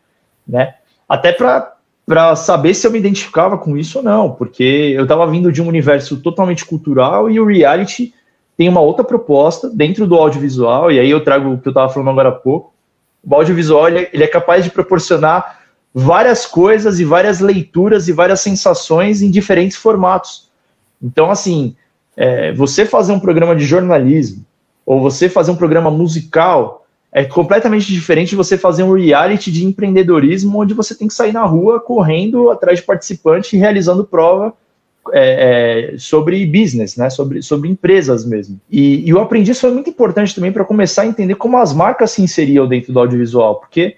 [0.47, 0.75] né?
[1.09, 5.51] Até para saber se eu me identificava com isso ou não, porque eu estava vindo
[5.51, 8.13] de um universo totalmente cultural e o reality
[8.55, 11.91] tem uma outra proposta dentro do audiovisual, e aí eu trago o que eu estava
[11.91, 12.73] falando agora há pouco.
[13.27, 15.61] O audiovisual ele é, ele é capaz de proporcionar
[15.93, 20.49] várias coisas e várias leituras e várias sensações em diferentes formatos.
[21.01, 21.75] Então, assim,
[22.15, 24.45] é, você fazer um programa de jornalismo
[24.85, 29.65] ou você fazer um programa musical é completamente diferente de você fazer um reality de
[29.65, 34.53] empreendedorismo onde você tem que sair na rua correndo atrás de participante e realizando prova
[35.13, 37.09] é, é, sobre business, né?
[37.09, 38.59] sobre, sobre empresas mesmo.
[38.69, 42.11] E, e o aprendiz foi muito importante também para começar a entender como as marcas
[42.11, 43.97] se inseriam dentro do audiovisual, porque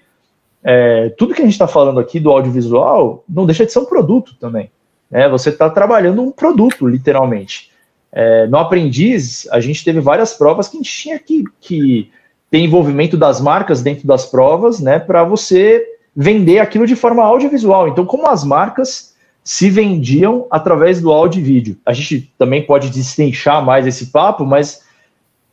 [0.62, 3.84] é, tudo que a gente está falando aqui do audiovisual não deixa de ser um
[3.84, 4.70] produto também.
[5.10, 5.28] Né?
[5.28, 7.67] Você está trabalhando um produto, literalmente.
[8.12, 12.10] É, no aprendiz, a gente teve várias provas que a gente tinha que, que
[12.50, 15.84] ter envolvimento das marcas dentro das provas, né, para você
[16.16, 17.88] vender aquilo de forma audiovisual.
[17.88, 19.14] Então, como as marcas
[19.48, 21.76] se vendiam através do áudio e vídeo.
[21.86, 24.82] A gente também pode destrinchar mais esse papo, mas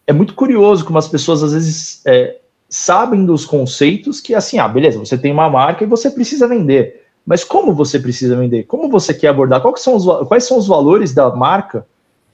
[0.06, 2.36] é muito curioso como as pessoas às vezes é,
[2.68, 7.06] sabem dos conceitos que assim, ah, beleza, você tem uma marca e você precisa vender.
[7.26, 8.64] Mas como você precisa vender?
[8.64, 9.62] Como você quer abordar?
[9.62, 11.86] Quais são os, quais são os valores da marca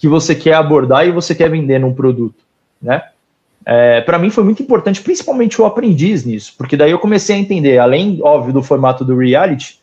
[0.01, 2.43] que você quer abordar e você quer vender num produto,
[2.81, 3.03] né?
[3.63, 7.39] É, para mim foi muito importante, principalmente o aprendiz nisso, porque daí eu comecei a
[7.39, 9.79] entender, além, óbvio, do formato do reality,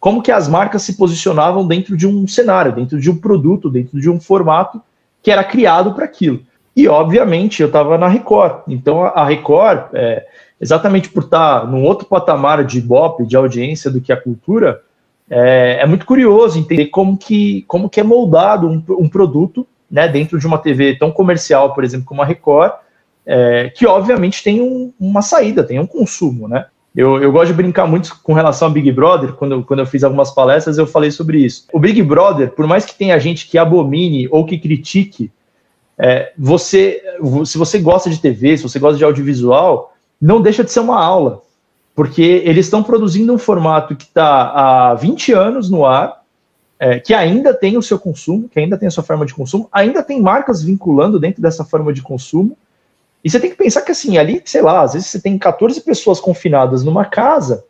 [0.00, 4.00] como que as marcas se posicionavam dentro de um cenário, dentro de um produto, dentro
[4.00, 4.80] de um formato
[5.22, 6.40] que era criado para aquilo.
[6.74, 8.62] E, obviamente, eu estava na Record.
[8.68, 10.24] Então, a Record, é,
[10.58, 14.80] exatamente por estar tá num outro patamar de Ibope, de audiência do que a cultura,
[15.30, 20.08] é, é, muito curioso entender como que, como que é moldado um, um, produto né,
[20.08, 22.72] dentro de uma TV tão comercial, por exemplo, como a Record,
[23.26, 26.66] é, que obviamente tem um, uma saída, tem um consumo, né?
[26.96, 30.02] Eu, eu gosto de brincar muito com relação ao Big Brother, quando, quando eu fiz
[30.02, 31.66] algumas palestras eu falei sobre isso.
[31.72, 35.30] O Big Brother, por mais que tenha gente que abomine ou que critique
[35.98, 37.02] é, você,
[37.44, 41.00] se você gosta de TV, se você gosta de audiovisual, não deixa de ser uma
[41.00, 41.42] aula,
[41.98, 46.22] porque eles estão produzindo um formato que está há 20 anos no ar,
[46.78, 49.68] é, que ainda tem o seu consumo, que ainda tem a sua forma de consumo,
[49.72, 52.56] ainda tem marcas vinculando dentro dessa forma de consumo,
[53.24, 55.80] e você tem que pensar que assim, ali, sei lá, às vezes você tem 14
[55.80, 57.64] pessoas confinadas numa casa,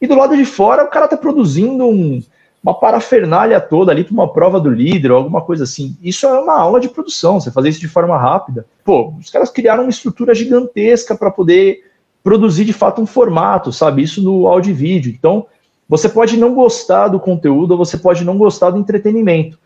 [0.00, 2.22] e do lado de fora o cara está produzindo um,
[2.62, 5.98] uma parafernália toda ali para uma prova do líder ou alguma coisa assim.
[6.02, 8.64] Isso é uma aula de produção, você fazer isso de forma rápida.
[8.82, 11.85] Pô, os caras criaram uma estrutura gigantesca para poder
[12.26, 14.02] produzir de fato um formato, sabe?
[14.02, 15.14] Isso no áudio e vídeo.
[15.16, 15.46] Então,
[15.88, 19.56] você pode não gostar do conteúdo ou você pode não gostar do entretenimento,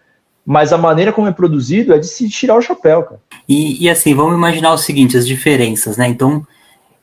[0.44, 3.20] mas a maneira como é produzido é de se tirar o chapéu, cara.
[3.48, 6.06] E, e assim, vamos imaginar o seguinte, as diferenças, né?
[6.06, 6.46] Então,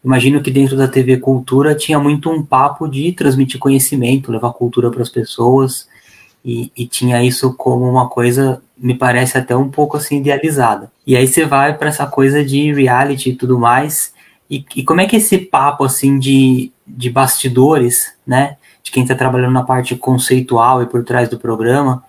[0.06, 4.92] imagino que dentro da TV Cultura tinha muito um papo de transmitir conhecimento, levar cultura
[4.92, 5.88] para as pessoas,
[6.46, 10.92] e, e, tinha isso como uma coisa, me parece até um pouco assim idealizada.
[11.06, 14.16] E aí você vai para essa coisa de reality e tudo mais,
[14.50, 19.14] e, e, como é que esse papo assim de, de bastidores, né, de quem está
[19.14, 22.04] trabalhando na parte conceitual e por trás do programa,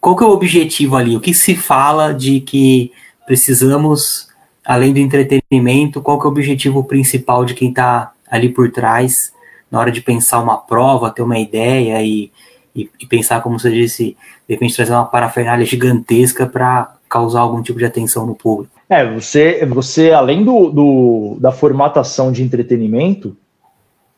[0.00, 1.16] qual que é o objetivo ali?
[1.16, 2.92] O que se fala de que
[3.26, 4.28] precisamos
[4.64, 9.32] além do entretenimento, qual que é o objetivo principal de quem está ali por trás,
[9.70, 12.30] na hora de pensar uma prova, ter uma ideia e,
[12.76, 17.62] e, e pensar, como você disse, de repente trazer uma parafernália gigantesca para causar algum
[17.62, 18.73] tipo de atenção no público.
[18.94, 23.36] É, você, você além do, do da formatação de entretenimento,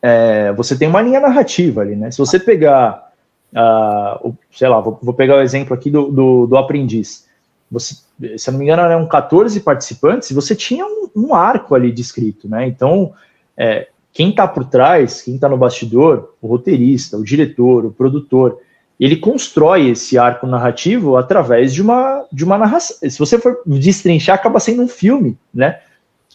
[0.03, 2.11] é, você tem uma linha narrativa ali, né?
[2.11, 3.11] Se você pegar,
[3.55, 7.27] uh, sei lá, vou, vou, pegar o exemplo aqui do, do, do aprendiz.
[7.71, 7.95] Você,
[8.37, 12.47] se eu não me engano, eram 14 participantes você tinha um, um arco ali descrito,
[12.47, 12.69] né?
[12.69, 13.15] Então,
[13.57, 18.61] é, quem está por trás, quem está no bastidor, o roteirista, o diretor, o produtor,
[18.99, 22.97] ele constrói esse arco narrativo através de uma, de uma narração.
[23.09, 25.81] Se você for destrinchar, acaba sendo um filme, né?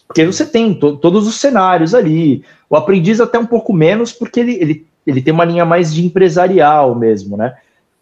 [0.06, 2.44] Porque você tem to, todos os cenários ali.
[2.68, 6.04] O aprendiz até um pouco menos, porque ele, ele, ele tem uma linha mais de
[6.04, 7.56] empresarial mesmo, né?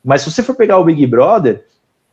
[0.04, 1.64] Mas se você for pegar o Big Brother,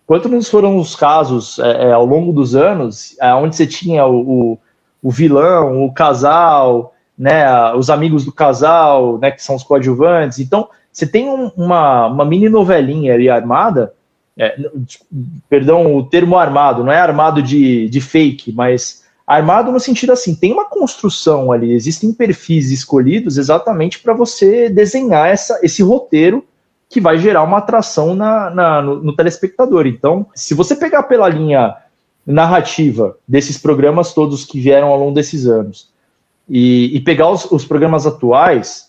[0.08, 4.54] Quantos foram os casos é, é, ao longo dos anos é, onde você tinha o,
[4.54, 4.60] o,
[5.04, 10.40] o, vilão, o casal, né, os amigos do casal, né, que são os coadjuvantes?
[10.40, 13.94] Então, você tem um, uma, uma mini novelinha ali armada,
[14.36, 14.58] é,
[15.48, 20.34] perdão o termo armado, não é armado de, de fake, mas armado no sentido assim,
[20.34, 26.44] tem uma construção ali, existem perfis escolhidos exatamente para você desenhar essa, esse roteiro
[26.90, 29.86] que vai gerar uma atração na, na no, no, telespectador.
[29.86, 31.76] Então, se você pegar pela linha
[32.26, 35.92] narrativa desses programas todos que vieram ao longo desses anos
[36.50, 38.87] e, e pegar os, os, programas atuais,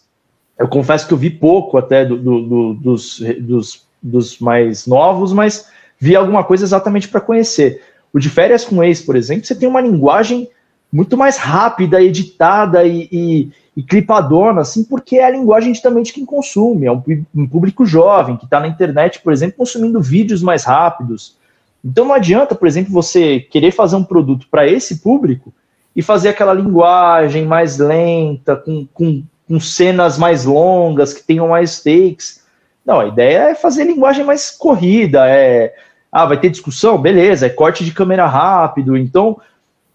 [0.58, 5.32] eu confesso que eu vi pouco até do, do, do, dos, dos, dos mais novos,
[5.32, 5.68] mas
[5.98, 7.82] vi alguma coisa exatamente para conhecer.
[8.12, 10.48] O de férias com ex, por exemplo, você tem uma linguagem
[10.92, 16.12] muito mais rápida, editada e, e, e clipadona, assim, porque é a linguagem também de
[16.12, 17.02] quem consome, é um,
[17.34, 21.36] um público jovem que está na internet, por exemplo, consumindo vídeos mais rápidos.
[21.84, 25.52] Então não adianta, por exemplo, você querer fazer um produto para esse público
[25.94, 31.82] e fazer aquela linguagem mais lenta, com, com, com cenas mais longas, que tenham mais
[31.82, 32.44] takes.
[32.84, 35.74] Não, a ideia é fazer linguagem mais corrida, é
[36.10, 37.00] ah, vai ter discussão?
[37.00, 38.96] Beleza, é corte de câmera rápido.
[38.96, 39.38] Então,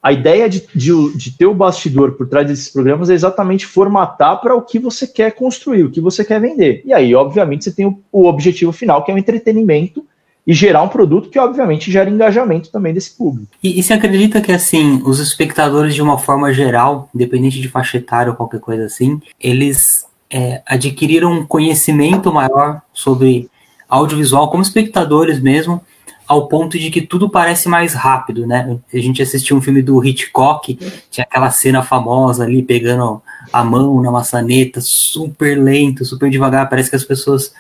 [0.01, 4.39] a ideia de, de, de, ter o bastidor por trás desses programas é exatamente formatar
[4.41, 6.81] para o que você quer construir, o que você quer vender.
[6.85, 10.05] E aí, obviamente, você tem o, o, objetivo final, que é o entretenimento
[10.45, 13.47] e gerar um produto que, obviamente, gera engajamento também desse público.
[13.63, 17.97] E, e você acredita que, assim, os espectadores, de uma forma geral, independente de faixa
[17.97, 23.49] etária ou qualquer coisa assim, eles é, adquiriram um conhecimento maior sobre
[23.87, 25.81] audiovisual como espectadores mesmo,
[26.27, 28.79] ao ponto de que tudo parece mais rápido, né?
[28.93, 30.77] A gente assistiu um filme do Hitchcock,
[31.11, 36.89] tinha aquela cena famosa ali pegando a mão na maçaneta, super lento, super devagar, parece
[36.89, 37.53] que as pessoas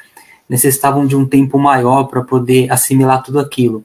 [0.49, 3.83] necessitavam de um tempo maior para poder assimilar tudo aquilo.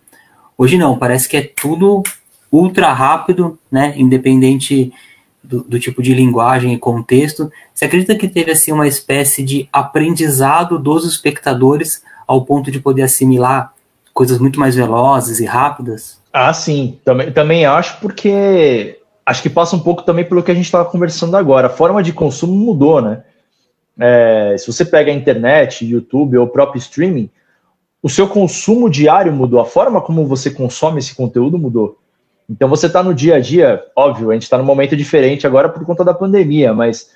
[0.57, 2.03] Hoje não, parece que é tudo
[2.51, 3.95] ultra rápido, né?
[3.97, 4.93] Independente
[5.43, 7.51] do, do tipo de linguagem e contexto.
[7.73, 13.03] Você acredita que teve assim uma espécie de aprendizado dos espectadores ao ponto de poder
[13.03, 13.73] assimilar
[14.13, 16.21] coisas muito mais velozes e rápidas?
[16.33, 20.55] Ah, sim, também, também acho, porque acho que passa um pouco também pelo que a
[20.55, 21.69] gente estava conversando agora.
[21.69, 23.23] A forma de consumo mudou, né?
[23.99, 27.29] É, se você pega a internet, YouTube ou o próprio streaming,
[28.03, 31.99] o seu consumo diário mudou, a forma como você consome esse conteúdo mudou.
[32.49, 35.69] Então você está no dia a dia, óbvio, a gente está num momento diferente agora
[35.69, 37.11] por conta da pandemia, mas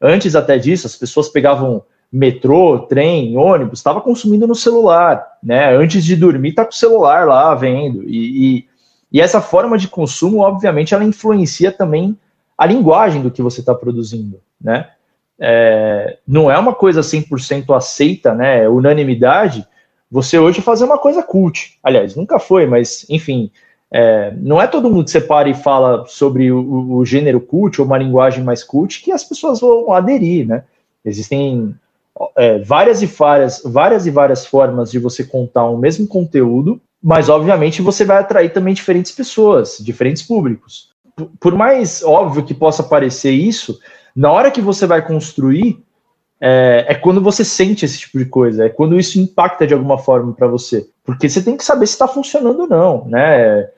[0.00, 5.76] antes até disso, as pessoas pegavam metrô, trem, ônibus, estava consumindo no celular, né?
[5.76, 8.04] Antes de dormir, tá com o celular lá vendo.
[8.08, 8.68] E, e,
[9.12, 12.16] e, essa forma de consumo, obviamente, ela influencia também
[12.56, 14.90] a linguagem do que você está produzindo, né?
[15.40, 18.68] É, não é uma coisa 100% aceita, né?
[18.68, 19.66] Unanimidade.
[20.10, 21.78] Você hoje fazer uma coisa cult.
[21.82, 23.50] Aliás, nunca foi, mas enfim,
[23.90, 27.80] é, não é todo mundo que você para e fala sobre o, o gênero cult
[27.80, 30.64] ou uma linguagem mais cult que as pessoas vão aderir, né?
[31.04, 31.74] Existem
[32.36, 36.80] é, várias e várias, várias e várias formas de você contar o um mesmo conteúdo,
[37.02, 40.90] mas obviamente você vai atrair também diferentes pessoas, diferentes públicos.
[41.40, 43.78] Por mais óbvio que possa parecer isso,
[44.18, 45.80] na hora que você vai construir,
[46.40, 49.96] é, é quando você sente esse tipo de coisa, é quando isso impacta de alguma
[49.96, 50.88] forma para você.
[51.04, 53.68] Porque você tem que saber se está funcionando ou não, né?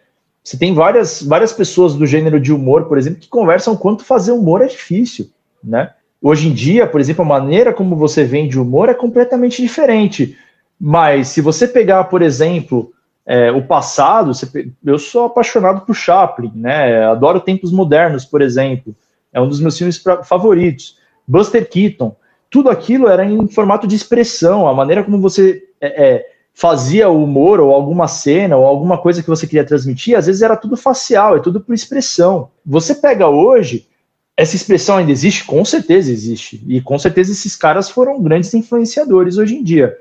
[0.43, 4.33] Você tem várias, várias pessoas do gênero de humor, por exemplo, que conversam quanto fazer
[4.33, 5.29] humor é difícil,
[5.63, 5.91] né?
[6.23, 10.39] Hoje em dia, por exemplo, a maneira como você vende humor é completamente diferente.
[10.81, 12.91] Mas se você pegar, por exemplo,
[13.27, 17.05] é, o passado, você, eu sou apaixonado por Chaplin, né?
[17.05, 18.97] Adoro Tempos Modernos, por exemplo.
[19.33, 20.99] É um dos meus filmes favoritos.
[21.27, 22.17] Buster Keaton.
[22.51, 24.67] Tudo aquilo era em formato de expressão.
[24.67, 29.23] A maneira como você é, é, fazia o humor ou alguma cena ou alguma coisa
[29.23, 32.51] que você queria transmitir, às vezes era tudo facial, é tudo por expressão.
[32.67, 33.87] Você pega hoje
[34.37, 35.45] essa expressão ainda existe?
[35.45, 36.63] Com certeza existe.
[36.67, 39.97] E com certeza esses caras foram grandes influenciadores hoje em dia.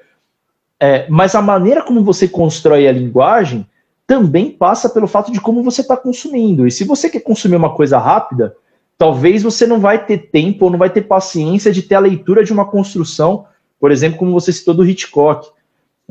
[0.79, 3.67] É, mas a maneira como você constrói a linguagem
[4.07, 6.65] também passa pelo fato de como você está consumindo.
[6.65, 8.55] E se você quer consumir uma coisa rápida,
[8.99, 12.43] talvez você não vai ter tempo ou não vai ter paciência de ter a leitura
[12.43, 13.45] de uma construção,
[13.79, 15.47] por exemplo, como você citou do Hitchcock.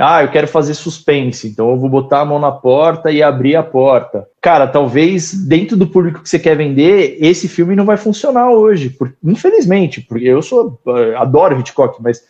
[0.01, 3.57] Ah, eu quero fazer suspense, então eu vou botar a mão na porta e abrir
[3.57, 4.27] a porta.
[4.41, 8.89] Cara, talvez dentro do público que você quer vender, esse filme não vai funcionar hoje,
[8.89, 10.81] por, infelizmente, porque eu sou
[11.17, 12.25] adoro Hitchcock, mas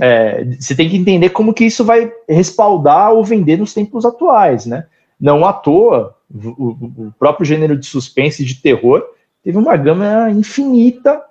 [0.00, 4.66] é, você tem que entender como que isso vai respaldar ou vender nos tempos atuais,
[4.66, 4.86] né?
[5.20, 6.70] Não à toa, o,
[7.06, 9.04] o próprio gênero de suspense e de terror
[9.42, 11.22] teve uma gama infinita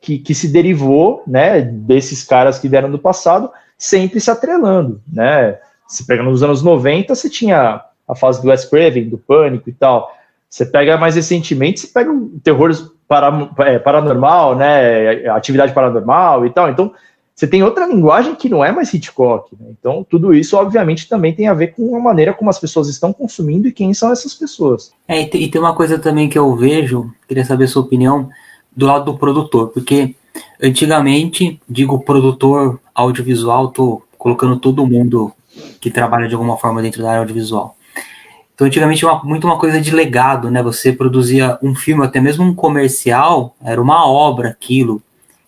[0.00, 5.58] que, que se derivou, né, desses caras que vieram do passado sempre se atrelando, né?
[5.86, 9.72] Se pega nos anos 90, você tinha a fase do Wes Craven, do Pânico e
[9.72, 10.12] tal.
[10.50, 12.70] Você pega mais recentemente, você pega o terror
[13.06, 15.28] para, é, paranormal, né?
[15.28, 16.68] Atividade paranormal e tal.
[16.68, 16.92] Então,
[17.38, 19.54] você tem outra linguagem que não é mais Hitchcock.
[19.58, 19.68] Né?
[19.78, 23.12] Então, tudo isso, obviamente, também tem a ver com a maneira como as pessoas estão
[23.12, 24.92] consumindo e quem são essas pessoas.
[25.06, 28.28] É, e tem uma coisa também que eu vejo, queria saber a sua opinião,
[28.76, 30.14] do lado do produtor, porque
[30.60, 35.32] Antigamente, digo produtor audiovisual, tô colocando todo mundo
[35.80, 37.76] que trabalha de alguma forma dentro da área audiovisual.
[38.54, 40.60] Então, antigamente, uma, muito uma coisa de legado, né?
[40.64, 45.00] Você produzia um filme, até mesmo um comercial, era uma obra aquilo,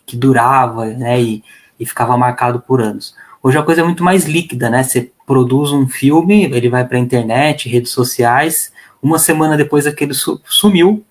[0.07, 1.21] que durava, né?
[1.21, 1.43] E,
[1.81, 3.15] e ficava marcado por anos.
[3.43, 4.83] Hoje a coisa é muito mais líquida, né?
[4.83, 8.71] Você produz um filme, ele vai para a internet, redes sociais,
[9.03, 10.13] uma semana depois aquele
[10.45, 11.03] sumiu,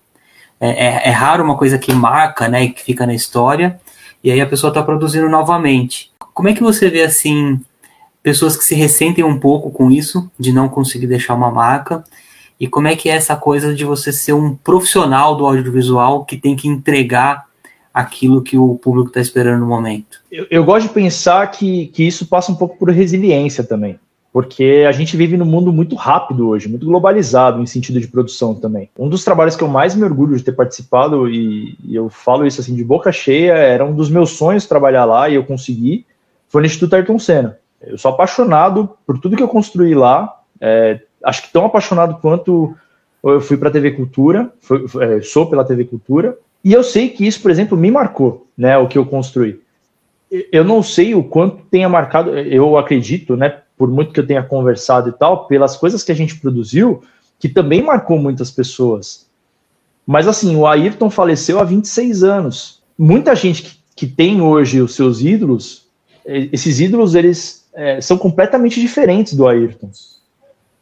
[0.60, 3.80] é, é, é raro uma coisa que marca, né, que fica na história,
[4.22, 6.12] e aí a pessoa está produzindo novamente.
[6.34, 7.60] Como é que você vê assim
[8.22, 12.04] pessoas que se ressentem um pouco com isso, de não conseguir deixar uma marca,
[12.60, 16.36] e como é que é essa coisa de você ser um profissional do audiovisual que
[16.36, 17.46] tem que entregar
[18.00, 20.22] aquilo que o público está esperando no momento?
[20.30, 23.98] Eu, eu, gosto de pensar que, que isso passa um pouco por resiliência também,
[24.32, 28.54] porque a gente vive num mundo muito rápido hoje, muito globalizado em sentido de produção
[28.54, 28.88] também.
[28.98, 32.46] Um dos trabalhos que eu mais me orgulho de ter participado, e, e eu falo
[32.46, 36.06] isso assim de boca cheia, era um dos meus sonhos trabalhar lá e eu consegui,
[36.48, 37.58] foi no Instituto Ayrton Senna.
[37.80, 42.74] Eu sou apaixonado por tudo que eu construí lá, é, acho que tão apaixonado quanto
[43.22, 47.08] eu fui para a TV Cultura, foi, é, sou pela TV Cultura, e eu sei
[47.08, 49.60] que isso, por exemplo, me marcou, né, o que eu construí.
[50.52, 54.42] Eu não sei o quanto tenha marcado, eu acredito, né, por muito que eu tenha
[54.42, 57.02] conversado e tal, pelas coisas que a gente produziu,
[57.38, 59.26] que também marcou muitas pessoas.
[60.06, 62.82] Mas assim, o Ayrton faleceu há 26 anos.
[62.98, 65.88] Muita gente que, que tem hoje os seus ídolos,
[66.24, 69.90] esses ídolos, eles é, são completamente diferentes do Ayrton.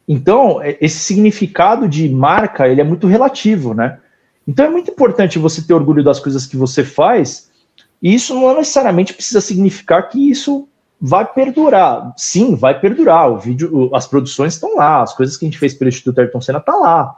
[0.07, 3.99] Então, é, esse significado de marca, ele é muito relativo, né?
[4.49, 7.51] Então é muito importante você ter orgulho das coisas que você faz,
[8.01, 10.67] e isso não necessariamente precisa significar que isso
[10.99, 12.11] vai perdurar.
[12.17, 13.29] Sim, vai perdurar.
[13.29, 16.41] O vídeo, as produções estão lá, as coisas que a gente fez pelo Instituto Ayrton
[16.41, 17.17] Senna estão tá lá.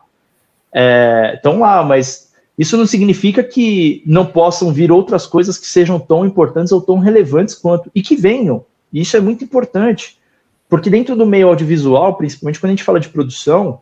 [1.33, 5.97] Estão é, lá, mas isso não significa que não possam vir outras coisas que sejam
[6.01, 8.65] tão importantes ou tão relevantes quanto, e que venham.
[8.91, 10.19] Isso é muito importante.
[10.67, 13.79] Porque dentro do meio audiovisual, principalmente quando a gente fala de produção,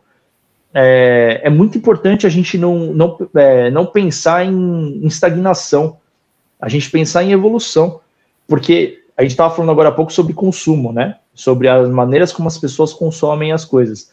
[0.72, 5.98] é, é muito importante a gente não, não, é, não pensar em, em, estagnação,
[6.60, 8.00] a gente pensar em evolução.
[8.46, 11.16] Porque a gente estava falando agora há pouco sobre consumo, né?
[11.34, 14.10] Sobre as maneiras como as pessoas consomem as coisas.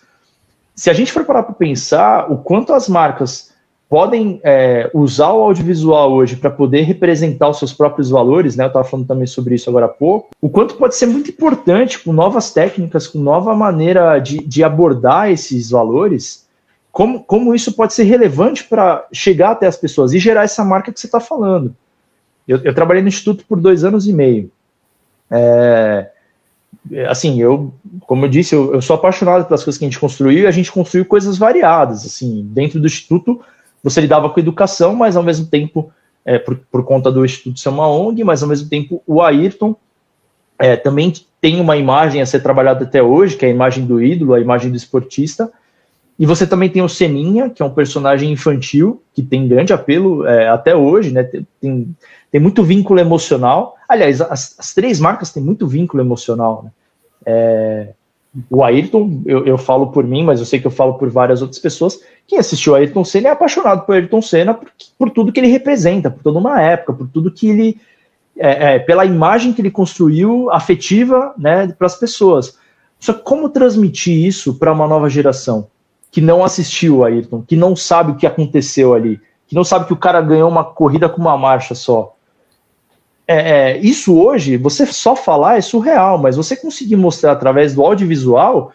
[0.75, 3.51] Se a gente for parar para pensar o quanto as marcas
[3.89, 8.65] podem é, usar o audiovisual hoje para poder representar os seus próprios valores, né?
[8.65, 10.29] Eu estava falando também sobre isso agora há pouco.
[10.41, 15.31] O quanto pode ser muito importante com novas técnicas, com nova maneira de, de abordar
[15.31, 16.46] esses valores,
[16.97, 20.91] como, como isso pode ser relevante para chegar até as pessoas e gerar essa marca
[20.91, 21.75] que você está falando.
[22.47, 24.51] Eu, eu, trabalhei no Instituto por dois anos e meio.
[25.29, 26.09] É,
[27.07, 30.39] assim, eu, como eu disse, eu, eu sou apaixonado pelas coisas que a gente construiu
[30.39, 32.03] e a gente construiu coisas variadas.
[32.03, 33.41] Assim, dentro do Instituto,
[33.83, 35.91] você lidava com educação, mas ao mesmo tempo,
[36.25, 39.75] é, por, por, conta do Instituto ser uma ONG, mas ao mesmo tempo o Ayrton
[40.57, 44.01] é, também tem uma imagem a ser trabalhada até hoje, que é a imagem do
[44.01, 45.53] ídolo, a imagem do esportista.
[46.19, 50.25] E você também tem o Seninha, que é um personagem infantil, que tem grande apelo
[50.25, 51.23] é, até hoje, né?
[51.23, 51.95] Tem,
[52.31, 53.75] tem muito vínculo emocional.
[53.87, 56.63] Aliás, as, as três marcas têm muito vínculo emocional.
[56.63, 56.71] Né?
[57.23, 57.87] É,
[58.49, 61.43] o Ayrton, eu, eu, falo por mim, mas eu sei que eu falo por várias
[61.43, 61.99] outras pessoas.
[62.25, 66.09] Quem assistiu Ayrton Senna é apaixonado por Ayrton Senna por, por tudo que ele representa,
[66.09, 67.79] por toda uma época, por tudo que ele.
[68.39, 72.57] É, é, pela imagem que ele construiu afetiva né, para as pessoas.
[72.99, 75.67] Só que como transmitir isso para uma nova geração
[76.11, 79.93] que não assistiu Ayrton, que não sabe o que aconteceu ali, que não sabe que
[79.93, 82.15] o cara ganhou uma corrida com uma marcha só?
[83.27, 87.83] É, é, isso hoje, você só falar é surreal, mas você conseguir mostrar através do
[87.83, 88.71] audiovisual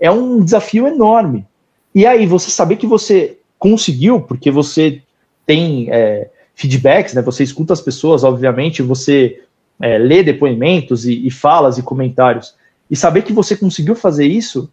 [0.00, 1.46] é um desafio enorme.
[1.94, 5.00] E aí, você saber que você conseguiu, porque você
[5.46, 7.22] tem é, feedbacks, né?
[7.22, 9.40] Você escuta as pessoas, obviamente, você
[9.80, 12.56] é, lê depoimentos e, e falas e comentários,
[12.90, 14.68] e saber que você conseguiu fazer isso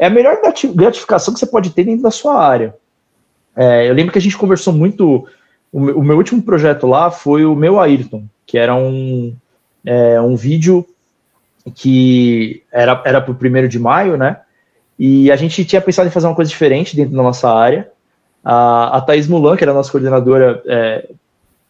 [0.00, 0.38] é a melhor
[0.74, 2.74] gratificação que você pode ter dentro da sua área.
[3.54, 5.28] É, eu lembro que a gente conversou muito.
[5.70, 9.36] O meu, o meu, último projeto lá foi o meu Ayrton, que era um,
[9.84, 10.86] é, um vídeo
[11.74, 14.38] que era, era para o primeiro de maio, né?
[14.98, 17.90] E a gente tinha pensado em fazer uma coisa diferente dentro da nossa área.
[18.42, 21.10] A, a Thaís Mulan, que era a nossa coordenadora, é,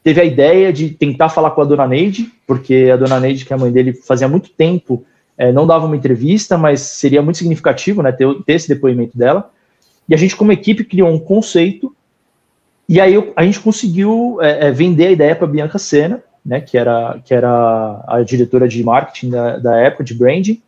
[0.04, 3.52] teve a ideia de tentar falar com a dona Neide, porque a dona Neide, que
[3.52, 5.04] é a mãe dele, fazia muito tempo,
[5.40, 9.50] é, não dava uma entrevista, mas seria muito significativo né, ter, ter esse depoimento dela.
[10.06, 11.96] E a gente, como equipe, criou um conceito,
[12.86, 16.60] e aí eu, a gente conseguiu é, é vender a ideia para Bianca Sena, né,
[16.60, 20.60] que, era, que era a diretora de marketing da, da época, de branding,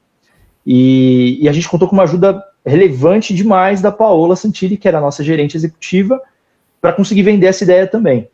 [0.66, 4.97] e, e, a gente contou com uma ajuda relevante demais da Paola Santilli, que era
[4.97, 6.18] a nossa gerente executiva,
[6.80, 8.26] para conseguir vender essa ideia também.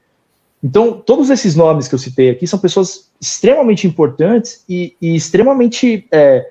[0.62, 6.06] Então, todos esses nomes que eu citei aqui são pessoas extremamente importantes e, e extremamente
[6.10, 6.50] é,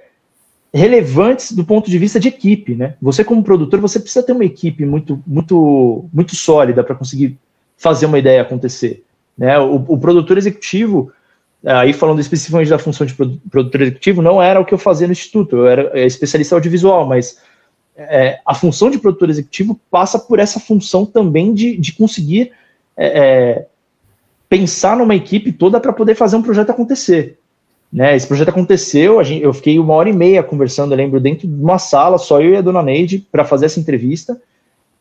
[0.74, 2.95] relevantes do ponto de vista de equipe, né?
[3.01, 7.38] Você como produtor, você precisa ter uma equipe muito, muito, muito sólida para conseguir
[7.78, 9.03] fazer uma ideia acontecer.
[9.38, 9.58] Né?
[9.60, 11.12] O, o, produtor executivo,
[11.64, 15.14] aí falando especificamente da função de produtor executivo, não era o que eu fazia no
[15.14, 17.39] instituto, eu era é, especialista audiovisual, mas
[17.95, 22.51] é, a função de produtor executivo passa por essa função também de, de conseguir
[22.95, 23.68] é, é,
[24.50, 27.38] pensar numa equipe toda para poder fazer um projeto acontecer.
[27.91, 31.48] Né, esse projeto aconteceu, gente, eu fiquei uma hora e meia conversando, eu lembro, dentro
[31.48, 34.39] de uma sala, só eu e a dona Neide, para fazer essa entrevista.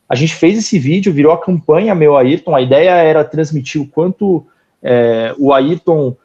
[0.07, 2.55] A gente fez esse vídeo, virou a campanha Meu Ayrton.
[2.55, 4.45] A ideia era transmitir o quanto
[4.81, 6.15] é, o Ayrton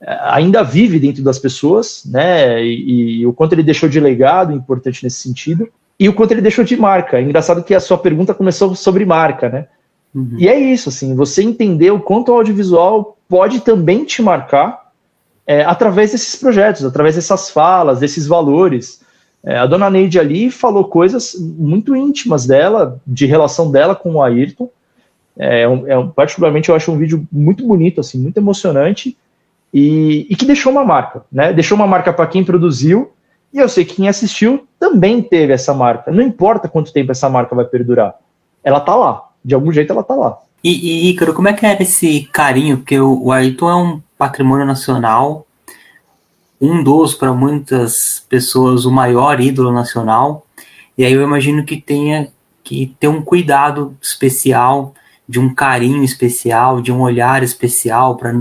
[0.00, 2.64] é, ainda vive dentro das pessoas, né?
[2.64, 5.68] E, e, o quanto ele deixou de legado, importante nesse sentido,
[5.98, 7.18] e o quanto ele deixou de marca.
[7.18, 9.66] É engraçado que a sua pergunta começou sobre marca, né?
[10.14, 10.36] Uhum.
[10.38, 14.88] E é isso, assim, você entender o quanto o audiovisual pode também te marcar
[15.46, 19.00] é, através desses projetos, através dessas falas, desses valores.
[19.42, 24.22] É, a dona Neide ali falou coisas muito íntimas dela, de relação dela com o
[24.22, 24.68] Ayrton.
[25.38, 29.16] É, é, particularmente eu acho um vídeo muito bonito, assim, muito emocionante
[29.72, 31.52] e, e que deixou uma marca, né?
[31.52, 33.12] Deixou uma marca para quem produziu
[33.52, 36.10] e eu sei que quem assistiu também teve essa marca.
[36.10, 38.16] Não importa quanto tempo essa marca vai perdurar,
[38.64, 39.27] ela tá lá.
[39.48, 40.38] De algum jeito ela tá lá.
[40.62, 42.78] E, e Ícaro, como é que era esse carinho?
[42.78, 45.46] Porque o, o Ayrton é um patrimônio nacional
[46.60, 50.46] um dos, para muitas pessoas, o maior ídolo nacional.
[50.96, 52.28] E aí eu imagino que tenha
[52.64, 54.94] que ter um cuidado especial,
[55.28, 58.34] de um carinho especial, de um olhar especial para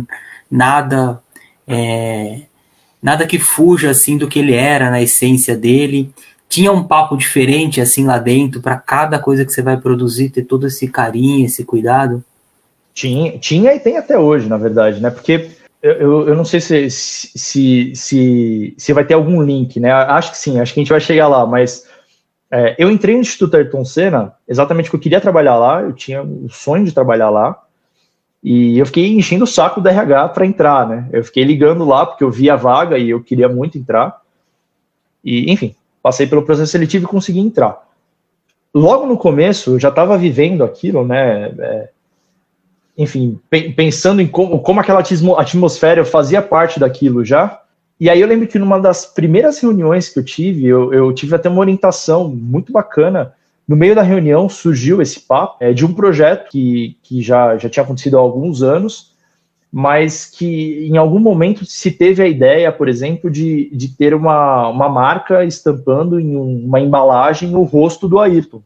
[0.50, 1.22] nada
[1.68, 2.42] é,
[3.02, 6.12] nada que fuja assim do que ele era na essência dele.
[6.50, 10.44] Tinha um papo diferente assim lá dentro para cada coisa que você vai produzir ter
[10.44, 12.24] todo esse carinho, esse cuidado.
[12.94, 15.10] Tinha, tinha e tem até hoje, na verdade, né?
[15.10, 19.92] Porque eu, eu não sei se, se, se, se vai ter algum link, né?
[19.92, 21.86] Acho que sim, acho que a gente vai chegar lá, mas
[22.50, 26.24] é, eu entrei no Instituto Ayrton Senna exatamente porque eu queria trabalhar lá, eu tinha
[26.24, 27.62] o sonho de trabalhar lá,
[28.44, 31.10] e eu fiquei enchendo o saco da RH para entrar, né?
[31.12, 34.22] Eu fiquei ligando lá porque eu vi a vaga e eu queria muito entrar.
[35.24, 35.76] E, enfim,
[36.08, 37.86] passei pelo processo seletivo e consegui entrar.
[38.74, 41.52] Logo no começo, eu já estava vivendo aquilo, né?
[41.60, 41.90] É,
[42.98, 43.38] enfim,
[43.76, 47.62] pensando em como, como aquela atmosfera fazia parte daquilo já.
[48.00, 51.36] E aí eu lembro que numa das primeiras reuniões que eu tive, eu, eu tive
[51.36, 53.34] até uma orientação muito bacana.
[53.68, 57.68] No meio da reunião surgiu esse papo é, de um projeto que, que já, já
[57.68, 59.12] tinha acontecido há alguns anos,
[59.72, 64.70] mas que em algum momento se teve a ideia, por exemplo, de, de ter uma,
[64.70, 68.62] uma marca estampando em uma embalagem o rosto do Ayrton.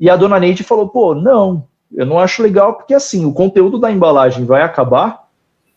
[0.00, 3.78] E a dona Neide falou: pô, não, eu não acho legal porque assim, o conteúdo
[3.78, 5.26] da embalagem vai acabar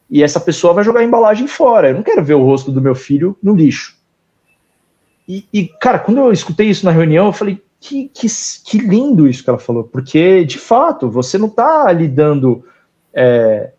[0.09, 1.89] e essa pessoa vai jogar a embalagem fora.
[1.89, 3.97] Eu não quero ver o rosto do meu filho no lixo.
[5.27, 8.27] E, e cara, quando eu escutei isso na reunião, eu falei, que, que,
[8.65, 12.65] que lindo isso que ela falou, porque de fato você não está lidando
[13.13, 13.71] é,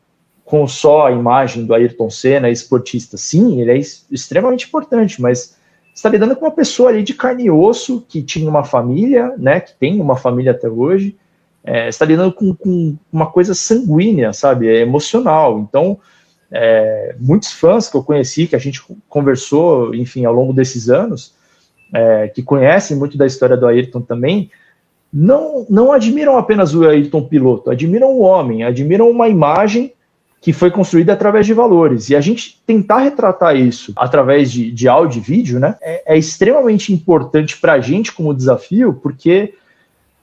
[0.50, 3.16] com só a imagem do Ayrton Senna, esportista.
[3.16, 3.78] Sim, ele é
[4.10, 5.56] extremamente importante, mas
[5.94, 9.60] está lidando com uma pessoa ali de carne e osso que tinha uma família, né,
[9.60, 11.16] que tem uma família até hoje,
[11.62, 14.66] é, está lidando com, com, uma coisa sanguínea, sabe?
[14.66, 15.60] É emocional.
[15.60, 15.96] Então,
[16.50, 21.32] é, muitos fãs que eu conheci, que a gente conversou, enfim, ao longo desses anos,
[21.94, 24.50] é, que conhecem muito da história do Ayrton também,
[25.12, 29.92] não, não admiram apenas o Ayrton piloto, admiram o homem, admiram uma imagem
[30.40, 32.08] que foi construída através de valores.
[32.08, 36.18] E a gente tentar retratar isso através de, de áudio e vídeo, né, é, é
[36.18, 39.54] extremamente importante para a gente como desafio, porque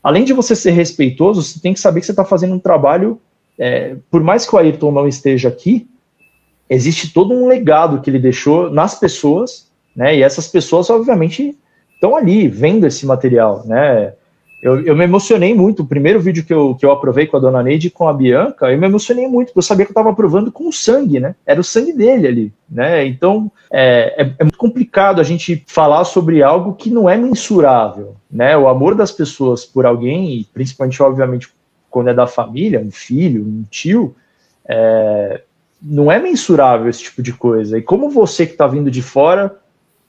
[0.02, 3.22] além de você ser respeitoso, você tem que saber que você está fazendo um trabalho.
[3.60, 5.88] É, por mais que o Ayrton não esteja aqui,
[6.70, 10.16] existe todo um legado que ele deixou nas pessoas, né?
[10.16, 11.58] E essas pessoas, obviamente,
[11.94, 14.14] estão ali vendo esse material, né?
[14.62, 15.84] Eu, eu, me emocionei muito.
[15.84, 18.14] O primeiro vídeo que eu, que eu aprovei com a dona Neide e com a
[18.14, 21.20] Bianca, eu me emocionei muito, porque eu sabia que eu estava aprovando com o sangue,
[21.20, 21.36] né?
[21.46, 23.06] Era o sangue dele ali, né?
[23.06, 28.16] Então é, é, é, muito complicado a gente falar sobre algo que não é mensurável,
[28.32, 28.58] né?
[28.58, 31.50] O amor das pessoas por alguém, e principalmente, obviamente,
[31.90, 34.16] quando é da família, um filho, um tio,
[34.68, 35.42] é,
[35.80, 37.78] não é mensurável esse tipo de coisa.
[37.78, 39.56] E como você que está vindo de fora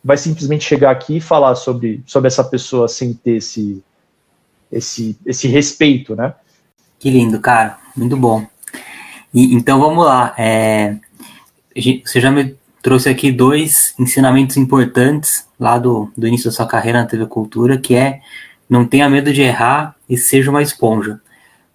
[0.02, 3.82] vai simplesmente chegar aqui e falar sobre, sobre essa pessoa sem ter esse
[4.70, 6.34] esse, esse respeito, né?
[6.98, 8.46] Que lindo, cara, muito bom.
[9.32, 10.34] E, então vamos lá.
[10.36, 10.96] É,
[12.04, 17.00] você já me trouxe aqui dois ensinamentos importantes lá do, do início da sua carreira
[17.00, 18.20] na TV Cultura, que é
[18.68, 21.20] não tenha medo de errar e seja uma esponja.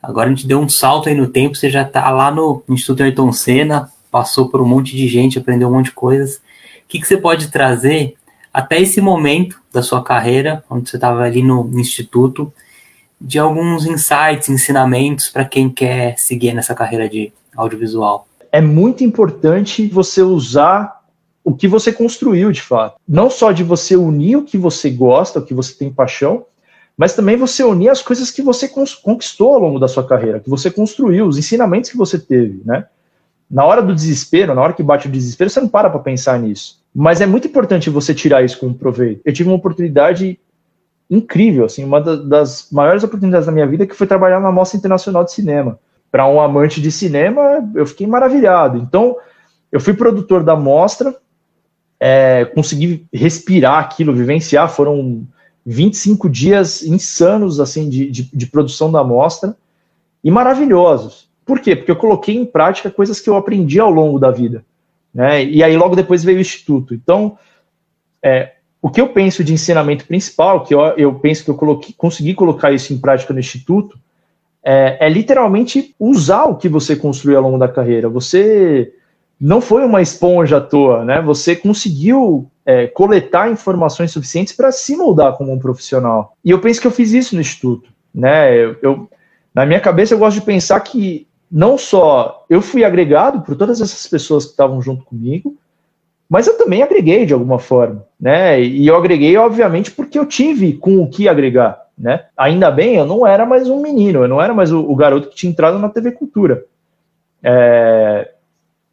[0.02, 3.04] Agora a gente deu um salto aí no tempo, você já está lá no Instituto
[3.04, 6.36] Ayrton Senna, passou por um monte de gente, aprendeu um monte de coisas.
[6.36, 6.42] O
[6.88, 8.16] que, que você pode trazer
[8.54, 12.54] até esse momento da sua carreira, onde você estava ali no Instituto,
[13.20, 18.28] de alguns insights, ensinamentos para quem quer seguir nessa carreira de audiovisual?
[18.52, 21.02] É muito importante você usar
[21.44, 22.98] o que você construiu de fato.
[23.08, 26.46] Não só de você unir o que você gosta, o que você tem paixão,
[26.96, 30.50] mas também você unir as coisas que você conquistou ao longo da sua carreira, que
[30.50, 32.86] você construiu, os ensinamentos que você teve, né?
[33.50, 36.40] Na hora do desespero, na hora que bate o desespero, você não para para pensar
[36.40, 36.80] nisso.
[36.94, 39.22] Mas é muito importante você tirar isso como proveito.
[39.26, 40.40] Eu tive uma oportunidade
[41.14, 45.24] incrível, assim, uma das maiores oportunidades da minha vida que foi trabalhar na Mostra Internacional
[45.24, 45.80] de Cinema.
[46.12, 48.78] Para um amante de cinema, eu fiquei maravilhado.
[48.78, 49.18] Então,
[49.72, 51.16] eu fui produtor da mostra,
[52.00, 54.70] é, consegui respirar aquilo, vivenciar.
[54.70, 55.28] Foram
[55.66, 59.56] 25 dias insanos assim de, de, de produção da mostra
[60.24, 61.30] e maravilhosos.
[61.46, 61.76] Por quê?
[61.76, 64.64] Porque eu coloquei em prática coisas que eu aprendi ao longo da vida.
[65.14, 65.44] Né?
[65.46, 66.94] E aí logo depois veio o Instituto.
[66.94, 67.38] Então,
[68.22, 68.53] é,
[68.84, 72.34] o que eu penso de ensinamento principal, que eu, eu penso que eu coloquei, consegui
[72.34, 73.98] colocar isso em prática no Instituto,
[74.62, 78.10] é, é, literalmente usar o que você construiu ao longo da carreira.
[78.10, 78.92] Você
[79.40, 81.22] não foi uma esponja à toa, né?
[81.22, 86.36] Você conseguiu é, coletar informações suficientes para se moldar como um profissional.
[86.44, 88.54] E eu penso que eu fiz isso no Instituto, né?
[88.54, 89.10] Eu, eu,
[89.56, 93.80] na minha cabeça eu gosto de pensar que não só eu fui agregado por todas
[93.80, 95.56] essas pessoas que estavam junto comigo,
[96.34, 98.60] mas eu também agreguei de alguma forma, né?
[98.60, 102.26] E eu agreguei, obviamente, porque eu tive com o que agregar, né?
[102.36, 105.30] Ainda bem, eu não era mais um menino, eu não era mais o, o garoto
[105.30, 106.66] que tinha entrado na TV Cultura.
[107.44, 108.32] É,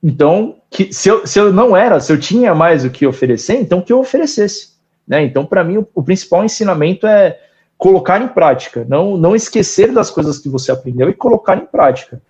[0.02, 3.58] então, que, se, eu, se eu não era, se eu tinha mais o que oferecer,
[3.58, 4.74] então que eu oferecesse,
[5.08, 5.22] né?
[5.22, 7.40] Então, para mim, o, o principal ensinamento é
[7.78, 12.20] colocar em prática, não, não esquecer das coisas que você aprendeu e colocar em prática.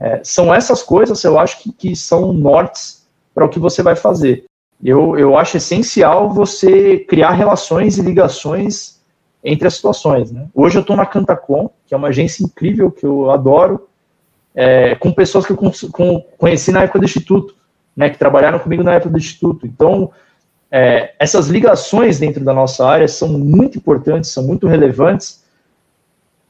[0.00, 3.06] É, são essas coisas, eu acho, que, que são nortes
[3.38, 4.47] para o que você vai fazer.
[4.82, 9.00] Eu, eu acho essencial você criar relações e ligações
[9.42, 10.30] entre as situações.
[10.30, 10.46] Né?
[10.54, 13.88] Hoje eu estou na Cantacom, que é uma agência incrível que eu adoro,
[14.54, 17.54] é, com pessoas que eu com, conheci na época do Instituto,
[17.96, 19.66] né, que trabalharam comigo na época do Instituto.
[19.66, 20.10] Então,
[20.70, 25.42] é, essas ligações dentro da nossa área são muito importantes, são muito relevantes,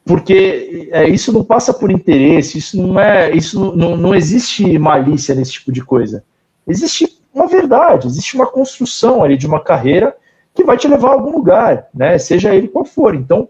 [0.05, 5.35] porque é, isso não passa por interesse, isso não é, isso não, não existe malícia
[5.35, 6.25] nesse tipo de coisa.
[6.67, 10.17] Existe uma verdade, existe uma construção ali de uma carreira
[10.55, 12.19] que vai te levar a algum lugar, né?
[12.19, 13.15] Seja ele qual for.
[13.15, 13.49] Então,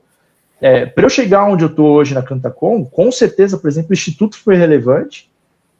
[0.60, 3.94] é, para eu chegar onde eu estou hoje na Cantacom, com certeza, por exemplo, o
[3.94, 5.30] Instituto foi relevante,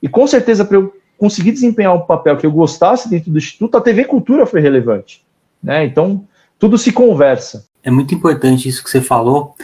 [0.03, 3.77] e com certeza, para eu conseguir desempenhar um papel que eu gostasse dentro do Instituto,
[3.77, 5.25] a TV Cultura foi relevante.
[5.63, 5.85] Né?
[5.85, 6.25] Então,
[6.59, 7.67] tudo se conversa.
[7.83, 9.55] É muito importante isso que você falou,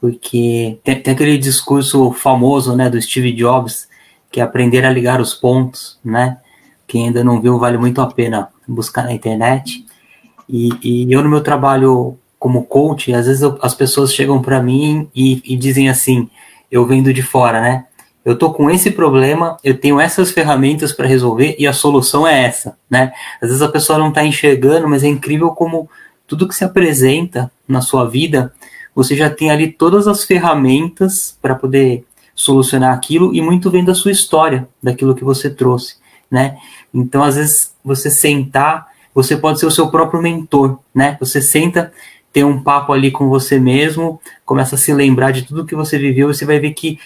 [0.00, 3.88] porque tem, tem, aquele discurso famoso né, do Steve Jobs,
[4.30, 6.38] que é aprender a ligar os pontos, né?
[6.86, 9.84] Quem ainda não viu, vale muito a pena buscar na internet.
[10.48, 14.62] E, e eu, no meu trabalho como coach, às vezes eu, as pessoas chegam para
[14.62, 16.28] mim e, e, dizem assim:
[16.70, 17.86] eu vendo de fora, né?
[18.24, 22.44] Eu tô com esse problema, eu tenho essas ferramentas para resolver e a solução é
[22.44, 23.12] essa, né?
[23.40, 25.88] Às vezes a pessoa não está enxergando, mas é incrível como
[26.26, 28.52] tudo que se apresenta na sua vida
[28.94, 32.04] você já tem ali todas as ferramentas para poder
[32.34, 35.96] solucionar aquilo e muito vem da sua história, daquilo que você trouxe,
[36.34, 36.58] né?
[36.92, 41.16] Então, às vezes, você sentar, você pode ser o seu próprio mentor, né?
[41.20, 41.92] Você senta,
[42.32, 45.96] tem um papo ali com você mesmo, começa a se lembrar de tudo que você
[45.96, 46.98] viveu, e você vai ver que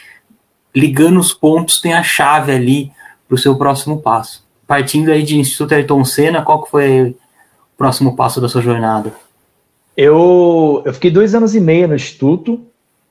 [0.75, 2.91] ligando os pontos tem a chave ali
[3.29, 4.43] para o seu próximo passo.
[4.67, 7.15] Partindo aí de Instituto Ayrton Senna, qual que foi o
[7.77, 9.13] próximo passo da sua jornada?
[9.95, 12.63] Eu, eu fiquei dois anos e meio no instituto,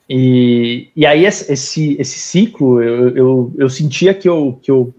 [0.09, 1.51] e, e aí esse,
[1.99, 4.93] esse ciclo, eu, eu, eu sentia que eu, que, eu,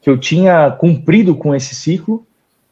[0.00, 2.24] que eu tinha cumprido com esse ciclo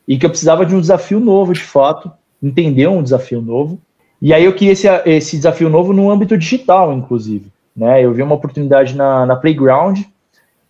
[0.06, 2.10] e que eu precisava de um desafio novo, de fato,
[2.42, 3.78] entender um desafio novo.
[4.20, 7.52] E aí eu queria esse, esse desafio novo no âmbito digital, inclusive.
[7.76, 8.04] Né?
[8.04, 10.00] Eu vi uma oportunidade na, na Playground,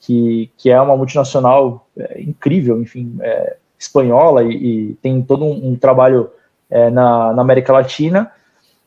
[0.01, 5.71] que, que é uma multinacional é, incrível, enfim, é, espanhola, e, e, tem todo um,
[5.71, 6.31] um trabalho
[6.69, 8.31] é, na, na, América Latina.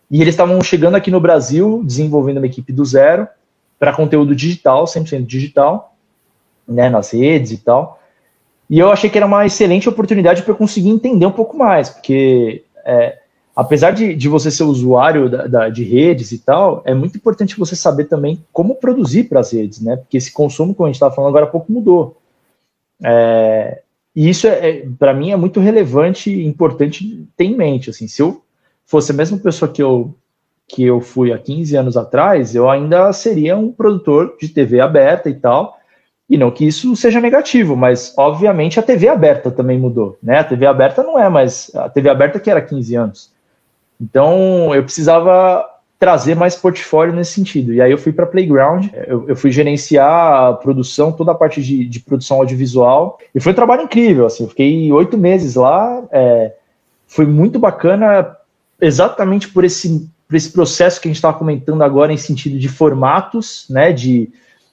[0.10, 3.28] E eles estavam chegando aqui no Brasil, desenvolvendo uma equipe do zero
[3.80, 5.91] para conteúdo digital, 100% digital,
[6.68, 8.00] né, nas redes e tal.
[8.70, 11.90] E eu achei que era uma excelente oportunidade para eu conseguir entender um pouco mais,
[11.90, 13.18] porque é,
[13.56, 17.58] apesar de, de você ser usuário da, da, de redes e tal, é muito importante
[17.58, 19.98] você saber também como produzir para as redes, né?
[19.98, 22.18] Porque esse consumo, como a gente estava falando agora há pouco, mudou.
[23.04, 23.82] É,
[24.16, 27.90] e isso, é, é para mim, é muito relevante e importante ter em mente.
[27.90, 28.42] Assim, se eu
[28.86, 30.14] fosse a mesma pessoa que eu,
[30.68, 35.30] que eu fui há 15 anos atrás, eu ainda seria um produtor de TV aberta
[35.30, 35.78] e tal.
[36.32, 40.18] E não que isso seja negativo, mas obviamente a TV aberta também mudou.
[40.24, 40.40] Né?
[40.40, 43.30] A TV aberta não é mais a TV aberta que era 15 anos.
[44.00, 45.66] Então eu precisava
[46.00, 47.74] trazer mais portfólio nesse sentido.
[47.74, 51.62] E aí eu fui para Playground, eu, eu, fui gerenciar a produção, toda a parte
[51.62, 56.02] de, de, produção audiovisual, e foi um trabalho incrível, assim, eu fiquei oito meses lá,
[56.12, 56.54] é,
[57.06, 58.36] foi muito bacana,
[58.80, 63.66] exatamente por esse esse processo que a gente estava comentando agora em sentido de formatos,
[63.70, 64.32] né, de,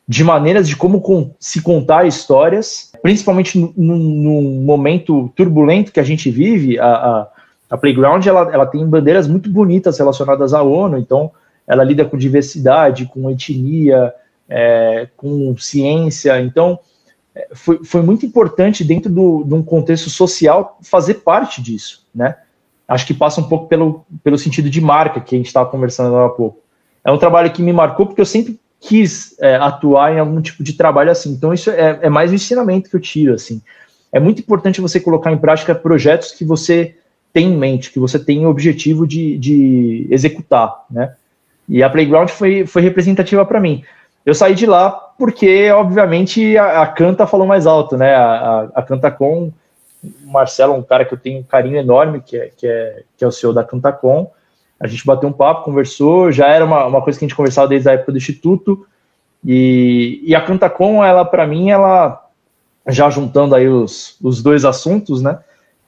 [0.09, 6.31] de maneiras de como com, se contar histórias, principalmente num momento turbulento que a gente
[6.31, 7.29] vive, a, a,
[7.69, 11.31] a Playground ela, ela tem bandeiras muito bonitas relacionadas à ONU, então
[11.67, 14.15] ela lida com diversidade, com etnia,
[14.49, 16.79] é, com ciência, então
[17.35, 22.35] é, foi, foi muito importante dentro do, de um contexto social fazer parte disso, né?
[22.89, 26.17] Acho que passa um pouco pelo, pelo sentido de marca que a gente estava conversando
[26.17, 26.61] há pouco.
[27.05, 30.63] É um trabalho que me marcou porque eu sempre quis é, atuar em algum tipo
[30.63, 31.31] de trabalho assim.
[31.33, 33.61] Então isso é, é mais um ensinamento que eu tiro assim.
[34.13, 36.95] É muito importante você colocar em prática projetos que você
[37.33, 41.15] tem em mente, que você tem o objetivo de, de executar, né?
[41.69, 43.85] E a Playground foi, foi representativa para mim.
[44.25, 48.15] Eu saí de lá porque, obviamente, a, a Canta falou mais alto, né?
[48.15, 49.53] A, a, a Cantacom,
[50.03, 53.25] o Marcelo, um cara que eu tenho um carinho enorme, que é, que é, que
[53.25, 54.31] é o CEO da Cantacom,
[54.81, 57.69] a gente bateu um papo, conversou, já era uma, uma coisa que a gente conversava
[57.69, 58.87] desde a época do Instituto,
[59.45, 62.29] e, e a Cantacom, ela, para mim, ela,
[62.89, 65.39] já juntando aí os, os dois assuntos, né?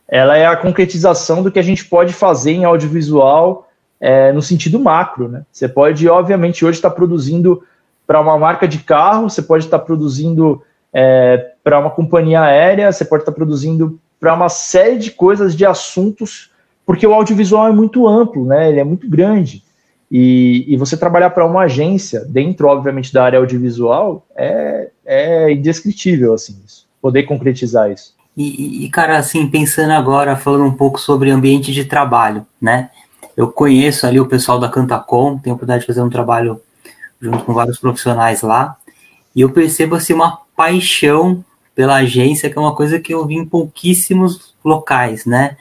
[0.09, 3.69] Ela é a concretização do que a gente pode fazer em audiovisual
[4.01, 5.43] é, no sentido macro, né?
[5.53, 7.63] Você pode, obviamente, hoje estar produzindo
[8.07, 10.63] para uma marca de carro, você pode estar produzindo
[10.93, 15.65] é, para uma companhia aérea, você pode estar produzindo para uma série de coisas, de
[15.65, 16.51] assuntos,
[16.91, 18.69] porque o audiovisual é muito amplo, né?
[18.69, 19.63] Ele é muito grande.
[20.11, 26.35] E, e você trabalhar para uma agência, dentro, obviamente, da área audiovisual, é, é indescritível,
[26.35, 28.13] assim, isso, poder concretizar isso.
[28.37, 32.91] E, e, cara, assim, pensando agora, falando um pouco sobre ambiente de trabalho, né?
[33.37, 36.61] Eu conheço ali o pessoal da Cantacom, tenho a oportunidade de fazer um trabalho
[37.21, 38.77] junto com vários profissionais lá,
[39.33, 43.37] e eu percebo assim uma paixão pela agência, que é uma coisa que eu vi
[43.37, 45.57] em pouquíssimos locais, né?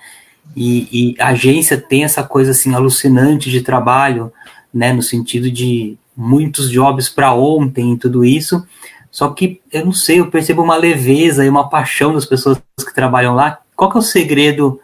[0.56, 4.32] E, e a agência tem essa coisa assim alucinante de trabalho,
[4.74, 4.92] né?
[4.94, 8.66] No sentido de muitos jobs para ontem e tudo isso.
[9.12, 12.94] Só que eu não sei, eu percebo uma leveza e uma paixão das pessoas que
[12.94, 13.60] trabalham lá.
[13.76, 14.80] Qual que é o segredo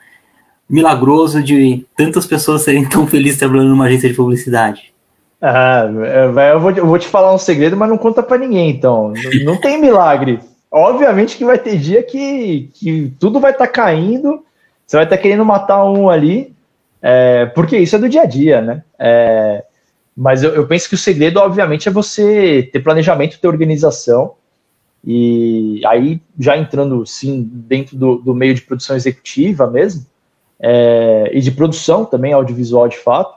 [0.70, 4.94] milagroso de tantas pessoas serem tão felizes trabalhando numa agência de publicidade?
[5.42, 8.70] Ah, é, eu vou, eu vou te falar um segredo, mas não conta para ninguém,
[8.72, 9.14] então.
[9.14, 10.40] Não, não, tem milagre.
[10.72, 14.44] Obviamente que vai ter dia que, que tudo vai estar tá caindo,
[14.86, 16.54] você vai estar tá querendo matar um ali,
[17.02, 18.84] é, porque isso é do dia a dia, né?
[19.00, 19.64] É,
[20.16, 24.34] mas eu, eu, penso que o segredo, obviamente, é você ter planejamento, ter organização,
[25.04, 30.06] e aí já entrando, sim, dentro do, do meio de produção executiva mesmo,
[30.60, 33.36] é, e de produção também, audiovisual de fato,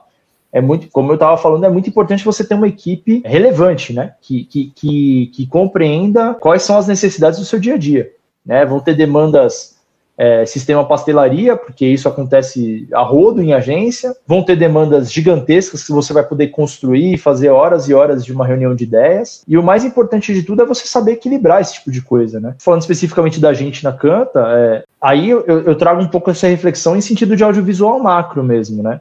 [0.51, 4.15] é muito, como eu estava falando, é muito importante você ter uma equipe relevante, né?
[4.21, 8.11] Que, que, que, que, compreenda quais são as necessidades do seu dia a dia.
[8.43, 8.65] Né?
[8.65, 9.78] Vão ter demandas
[10.19, 14.13] é, sistema pastelaria, porque isso acontece a rodo em agência.
[14.27, 18.33] Vão ter demandas gigantescas que você vai poder construir e fazer horas e horas de
[18.33, 19.43] uma reunião de ideias.
[19.47, 22.53] E o mais importante de tudo é você saber equilibrar esse tipo de coisa, né?
[22.59, 26.97] Falando especificamente da gente na Canta, é, aí eu, eu trago um pouco essa reflexão
[26.97, 28.99] em sentido de audiovisual macro mesmo, né?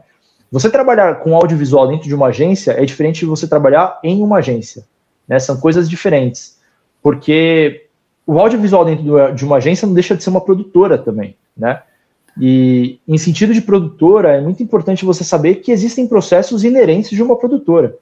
[0.53, 4.39] Você trabalhar com audiovisual dentro de uma agência é diferente de você trabalhar em uma
[4.39, 4.85] agência.
[5.27, 5.39] Né?
[5.41, 6.59] São coisas diferentes.
[7.03, 7.88] Porque
[8.29, 11.35] o audiovisual dentro de uma agência não deixa de ser uma produtora também.
[11.57, 11.81] Né?
[12.39, 17.23] E em sentido de produtora, é muito importante você saber que existem processos inerentes de
[17.23, 17.97] uma produtora.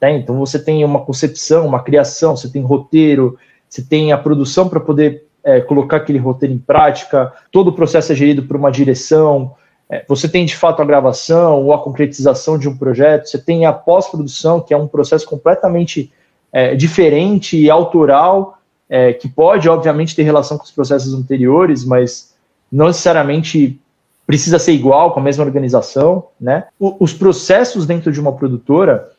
[0.00, 0.16] Né?
[0.16, 3.38] Então você tem uma concepção, uma criação, você tem roteiro,
[3.68, 8.10] você tem a produção para poder é, colocar aquele roteiro em prática, todo o processo
[8.12, 9.54] é gerido por uma direção,
[9.90, 13.66] é, você tem de fato a gravação ou a concretização de um projeto, você tem
[13.66, 16.10] a pós-produção, que é um processo completamente
[16.50, 18.57] é, diferente e autoral,
[18.88, 22.34] é, que pode, obviamente, ter relação com os processos anteriores, mas
[22.70, 23.80] não necessariamente
[24.26, 26.28] precisa ser igual, com a mesma organização.
[26.40, 26.64] Né?
[26.78, 29.10] O, os processos dentro de uma produtora,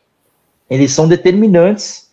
[0.68, 2.10] eles são determinantes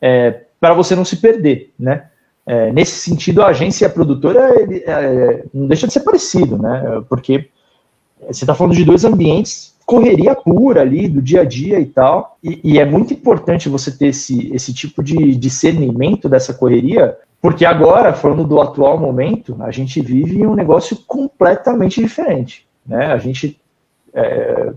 [0.00, 1.72] é, para você não se perder.
[1.78, 2.06] Né?
[2.46, 6.58] É, nesse sentido, a agência e a produtora ele, é, não deixa de ser parecido,
[6.58, 7.02] né?
[7.08, 7.48] porque
[8.28, 12.38] você está falando de dois ambientes, correria pura ali, do dia a dia e tal.
[12.42, 17.64] E, e é muito importante você ter esse, esse tipo de discernimento dessa correria, porque
[17.64, 22.66] agora, falando do atual momento, a gente vive um negócio completamente diferente.
[22.86, 23.06] Né?
[23.06, 23.60] A gente.
[24.12, 24.72] É,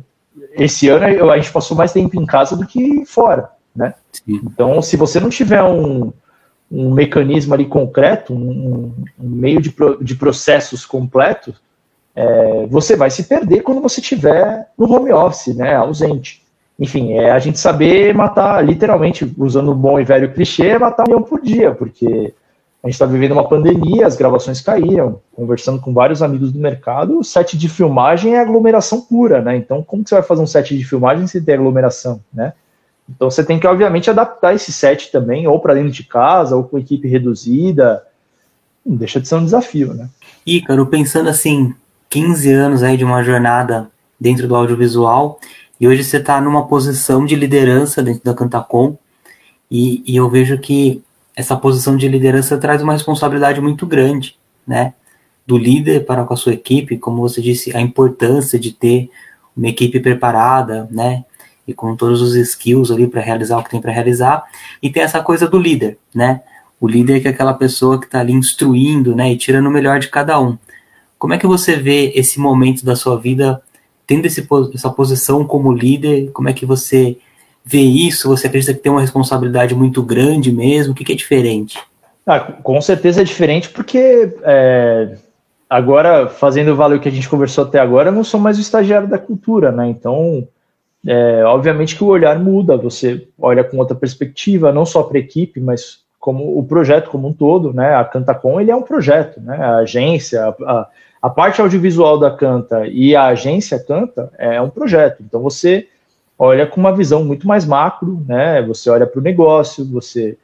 [0.53, 3.51] esse ano a gente passou mais tempo em casa do que fora.
[3.75, 3.93] Né?
[4.27, 6.11] Então, se você não tiver um,
[6.71, 11.61] um mecanismo ali concreto, um, um meio de, de processos completos,
[12.15, 16.43] é, você vai se perder quando você estiver no home office, né, ausente.
[16.79, 21.11] Enfim, é a gente saber matar, literalmente, usando o bom e velho clichê, matar um
[21.11, 22.33] leão por dia, porque
[22.83, 27.19] a gente está vivendo uma pandemia, as gravações caíram, conversando com vários amigos do mercado,
[27.19, 29.55] o set de filmagem é aglomeração pura, né?
[29.55, 32.53] Então, como que você vai fazer um set de filmagem se tem aglomeração, né?
[33.09, 36.63] Então, você tem que, obviamente, adaptar esse set também, ou para dentro de casa, ou
[36.63, 38.03] com equipe reduzida.
[38.85, 40.09] Não deixa de ser um desafio, né?
[40.45, 41.73] Ícaro, pensando assim,
[42.13, 43.89] 15 anos aí de uma jornada
[44.19, 45.39] dentro do audiovisual,
[45.81, 48.95] e hoje você está numa posição de liderança dentro da Cantacom,
[49.69, 51.01] e, e eu vejo que
[51.35, 54.37] essa posição de liderança traz uma responsabilidade muito grande,
[54.67, 54.93] né?
[55.47, 59.09] Do líder para com a sua equipe, como você disse, a importância de ter
[59.57, 61.25] uma equipe preparada, né?
[61.67, 64.43] E com todos os skills ali para realizar o que tem para realizar.
[64.83, 66.41] E tem essa coisa do líder, né?
[66.79, 69.31] O líder que é aquela pessoa que está ali instruindo, né?
[69.31, 70.59] E tirando o melhor de cada um.
[71.23, 73.61] Como é que você vê esse momento da sua vida
[74.05, 76.29] tendo esse, essa posição como líder?
[76.33, 77.15] Como é que você
[77.63, 78.27] vê isso?
[78.27, 80.91] Você acredita que tem uma responsabilidade muito grande mesmo?
[80.91, 81.79] O que, que é diferente?
[82.27, 85.15] Ah, com certeza é diferente porque é,
[85.69, 88.61] agora, fazendo valer o que a gente conversou até agora, eu não sou mais o
[88.61, 89.87] estagiário da cultura, né?
[89.87, 90.45] Então,
[91.07, 95.21] é, obviamente que o olhar muda, você olha com outra perspectiva, não só para a
[95.21, 97.95] equipe, mas como o projeto como um todo, né?
[97.95, 99.57] A Cantacom, ele é um projeto, né?
[99.57, 100.87] A agência, a,
[101.21, 105.21] a parte audiovisual da Canta e a agência Canta é um projeto.
[105.21, 105.85] Então, você
[106.39, 108.61] olha com uma visão muito mais macro, né?
[108.61, 110.37] Você olha para o negócio, você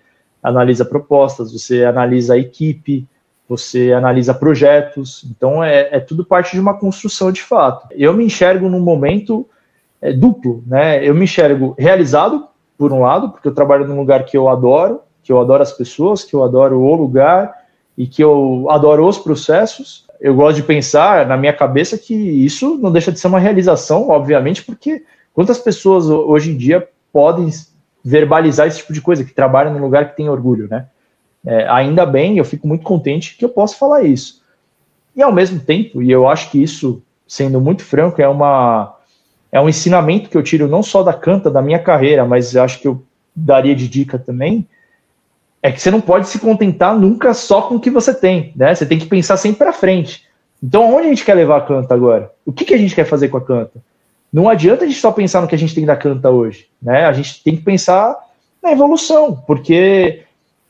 [0.43, 3.07] analisa propostas, você analisa a equipe,
[3.47, 5.25] você analisa projetos.
[5.31, 7.87] Então é, é tudo parte de uma construção de fato.
[7.91, 9.47] Eu me enxergo num momento
[10.01, 11.07] é, duplo, né?
[11.07, 15.03] Eu me enxergo realizado por um lado, porque eu trabalho num lugar que eu adoro,
[15.29, 17.53] que eu adoro as pessoas, que eu adoro o lugar
[17.95, 20.07] e que eu adoro os processos.
[20.19, 24.09] Eu gosto de pensar na minha cabeça que isso não deixa de ser uma realização,
[24.09, 25.03] obviamente, porque
[25.39, 27.49] Quantas pessoas hoje em dia podem
[28.03, 30.87] verbalizar esse tipo de coisa, que trabalham num lugar que tem orgulho, né?
[31.45, 34.43] É, ainda bem, eu fico muito contente que eu posso falar isso.
[35.15, 38.97] E ao mesmo tempo, e eu acho que isso, sendo muito franco, é uma
[39.49, 42.81] é um ensinamento que eu tiro não só da canta da minha carreira, mas acho
[42.81, 43.01] que eu
[43.33, 44.67] daria de dica também,
[45.61, 48.73] é que você não pode se contentar nunca só com o que você tem, né?
[48.73, 50.25] Você tem que pensar sempre para frente.
[50.61, 52.31] Então, onde a gente quer levar a canta agora?
[52.45, 53.81] O que, que a gente quer fazer com a canta?
[54.31, 57.05] não adianta a gente só pensar no que a gente tem da canta hoje, né?
[57.05, 58.15] A gente tem que pensar
[58.61, 60.23] na evolução, porque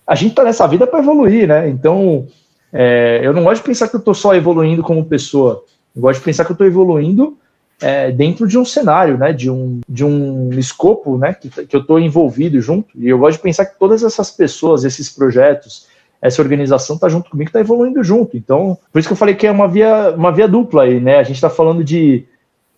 [0.08, 1.70] a gente está nessa vida para evoluir, né?
[1.70, 2.28] Então,
[2.72, 5.64] é, eu não gosto de pensar que eu estou só evoluindo como pessoa.
[5.96, 7.38] Eu gosto de pensar que eu estou evoluindo
[7.82, 9.32] é, dentro de um cenário, né?
[9.32, 11.34] De um, de um escopo, né?
[11.34, 12.90] Que, que eu estou envolvido junto.
[12.96, 15.88] E eu gosto de pensar que todas essas pessoas, esses projetos,
[16.22, 18.36] essa organização está junto comigo, está evoluindo junto.
[18.36, 21.18] Então, por isso que eu falei que é uma via, uma via dupla aí, né?
[21.18, 22.26] A gente está falando de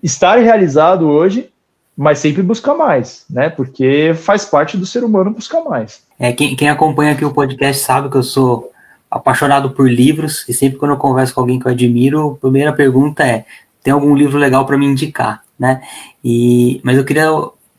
[0.02, 1.49] estar realizado hoje,
[1.97, 3.49] mas sempre buscar mais, né?
[3.49, 6.02] Porque faz parte do ser humano buscar mais.
[6.20, 8.72] É, quem, quem acompanha aqui o podcast sabe que eu sou
[9.10, 12.72] apaixonado por livros e sempre quando eu converso com alguém que eu admiro, a primeira
[12.72, 13.45] pergunta é:
[13.84, 15.82] tem algum livro legal para me indicar, né?
[16.24, 17.32] E mas eu queria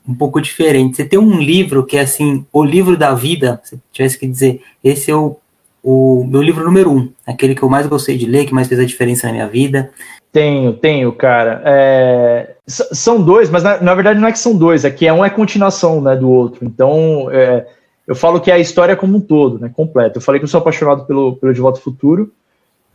[0.07, 0.97] um pouco diferente.
[0.97, 4.61] Você tem um livro que é assim, o livro da vida, se tivesse que dizer,
[4.83, 5.37] esse é o,
[5.81, 8.79] o meu livro número um, aquele que eu mais gostei de ler, que mais fez
[8.79, 9.91] a diferença na minha vida.
[10.31, 11.61] Tenho, tenho, cara.
[11.63, 15.13] É, são dois, mas na, na, verdade não é que são dois, é que é
[15.13, 16.65] um é continuação né, do outro.
[16.65, 17.67] Então, é,
[18.07, 20.17] eu falo que é a história como um todo, né, completa.
[20.17, 22.31] Eu falei que eu sou apaixonado pelo, pelo De Volta ao Futuro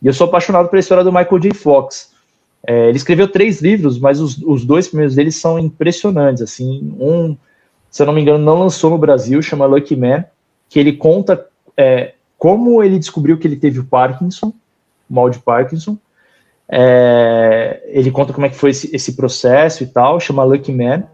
[0.02, 1.54] e eu sou apaixonado pela história do Michael J.
[1.54, 2.10] Fox.
[2.66, 6.42] É, ele escreveu três livros, mas os, os dois primeiros deles são impressionantes.
[6.42, 7.36] Assim, um,
[7.90, 10.24] se eu não me engano, não lançou no Brasil, chama Lucky Man,
[10.68, 11.46] que ele conta
[11.76, 14.52] é, como ele descobriu que ele teve o Parkinson,
[15.08, 15.96] o mal de Parkinson,
[16.68, 21.04] é, ele conta como é que foi esse, esse, processo e tal, chama Lucky Man,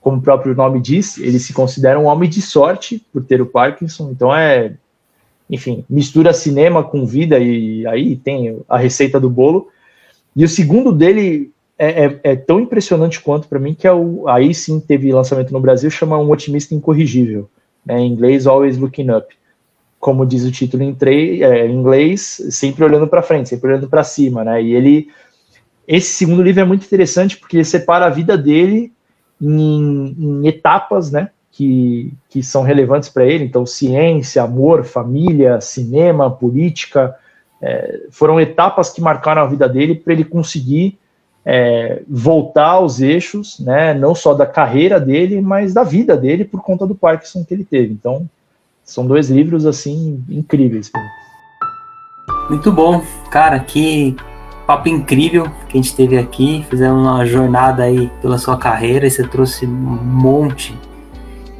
[0.00, 3.46] como o próprio nome diz, ele se considera um homem de sorte por ter o
[3.46, 4.74] Parkinson, então é,
[5.48, 9.68] enfim, mistura cinema com vida e aí tem a receita do bolo.
[10.36, 14.28] E o segundo dele é, é, é tão impressionante quanto para mim, que é o,
[14.28, 17.48] aí sim teve lançamento no Brasil, chama Um Otimista Incorrigível,
[17.84, 19.34] né, em inglês Always Looking Up
[20.06, 20.96] como diz o título em,
[21.42, 24.62] é, em inglês, sempre olhando para frente, sempre olhando para cima, né?
[24.62, 25.08] E ele,
[25.86, 28.92] esse segundo livro é muito interessante porque ele separa a vida dele
[29.40, 31.30] em, em etapas, né?
[31.50, 33.44] Que, que são relevantes para ele.
[33.44, 37.16] Então, ciência, amor, família, cinema, política,
[37.60, 40.98] é, foram etapas que marcaram a vida dele para ele conseguir
[41.44, 43.94] é, voltar aos eixos, né?
[43.94, 47.64] Não só da carreira dele, mas da vida dele por conta do Parkinson que ele
[47.64, 47.92] teve.
[47.92, 48.28] Então,
[48.84, 50.90] são dois livros, assim, incríveis.
[52.48, 53.02] Muito bom.
[53.30, 54.16] Cara, que
[54.66, 56.66] papo incrível que a gente teve aqui.
[56.68, 60.76] Fizemos uma jornada aí pela sua carreira e você trouxe um monte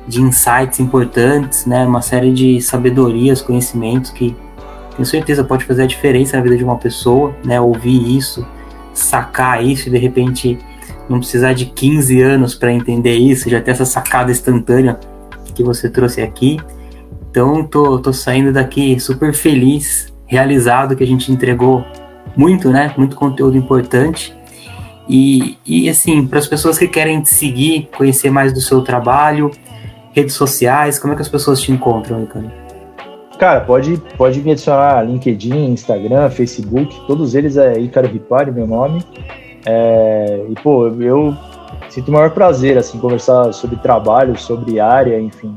[0.09, 1.85] de insights importantes, né?
[1.85, 4.35] Uma série de sabedorias, conhecimentos que
[4.97, 7.61] tenho certeza pode fazer a diferença na vida de uma pessoa, né?
[7.61, 8.47] Ouvir isso,
[8.95, 10.59] sacar isso e de repente
[11.09, 14.99] não precisar de 15 anos para entender isso, já ter essa sacada instantânea
[15.55, 16.59] que você trouxe aqui.
[17.31, 21.85] Então, tô, tô saindo daqui super feliz, realizado que a gente entregou
[22.35, 22.95] muito, né?
[22.97, 24.35] Muito conteúdo importante.
[25.09, 29.51] E, e assim, para as pessoas que querem te seguir, conhecer mais do seu trabalho,
[30.13, 32.66] redes sociais, como é que as pessoas te encontram, Ricardo?
[33.39, 39.05] Cara, pode, pode me adicionar LinkedIn, Instagram, Facebook, todos eles é Ícaro Ripari, meu nome.
[39.66, 41.37] É, e, pô, eu
[41.91, 45.55] sinto o maior prazer, assim, conversar sobre trabalho, sobre área, enfim,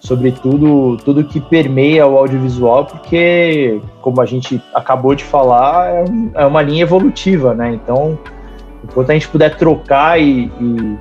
[0.00, 6.04] sobre tudo, tudo que permeia o audiovisual, porque, como a gente acabou de falar, é,
[6.34, 7.74] é uma linha evolutiva, né?
[7.74, 8.18] Então,
[8.82, 10.98] enquanto a gente puder trocar e, e,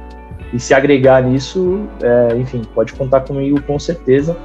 [0.54, 4.38] e se agregar nisso, é, enfim, pode contar comigo com certeza.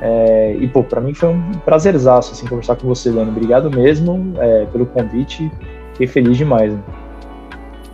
[0.00, 3.30] É, e, pô, para mim foi um prazerzaço, assim, conversar com você, Dani.
[3.30, 5.50] Obrigado mesmo é, pelo convite.
[5.92, 6.72] Fiquei feliz demais.
[6.72, 6.80] Né?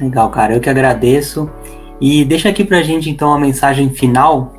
[0.00, 0.54] Legal, cara.
[0.54, 1.50] Eu que agradeço.
[2.00, 4.54] E deixa aqui pra gente, então, uma mensagem final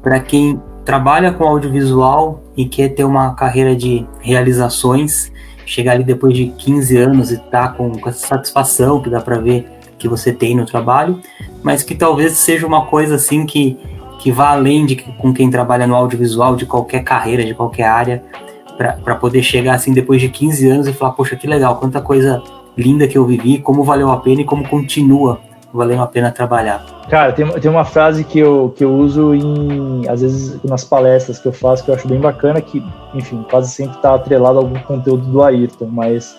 [0.00, 5.30] para quem trabalha com audiovisual e quer ter uma carreira de realizações,
[5.66, 9.38] chegar ali depois de 15 anos e tá com, com essa satisfação que dá para
[9.38, 9.68] ver
[9.98, 11.20] que você tem no trabalho,
[11.62, 13.76] mas que talvez seja uma coisa assim que
[14.18, 18.22] que vá além de com quem trabalha no audiovisual, de qualquer carreira, de qualquer área,
[18.76, 22.42] para poder chegar assim depois de 15 anos e falar, poxa, que legal, quanta coisa
[22.76, 25.40] linda que eu vivi, como valeu a pena e como continua
[25.72, 26.84] valendo a pena trabalhar.
[27.10, 31.38] Cara, tem, tem uma frase que eu, que eu uso em, às vezes, nas palestras
[31.38, 32.82] que eu faço, que eu acho bem bacana, que,
[33.14, 36.36] enfim, quase sempre está atrelado a algum conteúdo do Ayrton, mas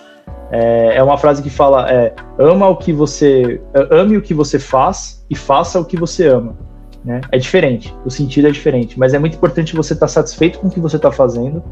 [0.52, 3.62] é, é uma frase que fala, é, ama o que você,
[3.92, 6.56] ame o que você faz e faça o que você ama.
[7.04, 7.22] Né?
[7.32, 10.68] É diferente, o sentido é diferente, mas é muito importante você estar tá satisfeito com
[10.68, 11.64] o que você está fazendo,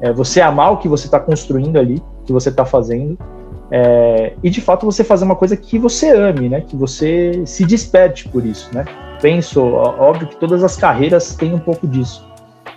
[0.00, 3.16] é, você amar o que você está construindo ali, que você está fazendo,
[3.70, 6.60] é, e de fato você fazer uma coisa que você ame, né?
[6.60, 8.84] Que você se desperte por isso, né?
[9.20, 12.26] Penso, óbvio que todas as carreiras têm um pouco disso.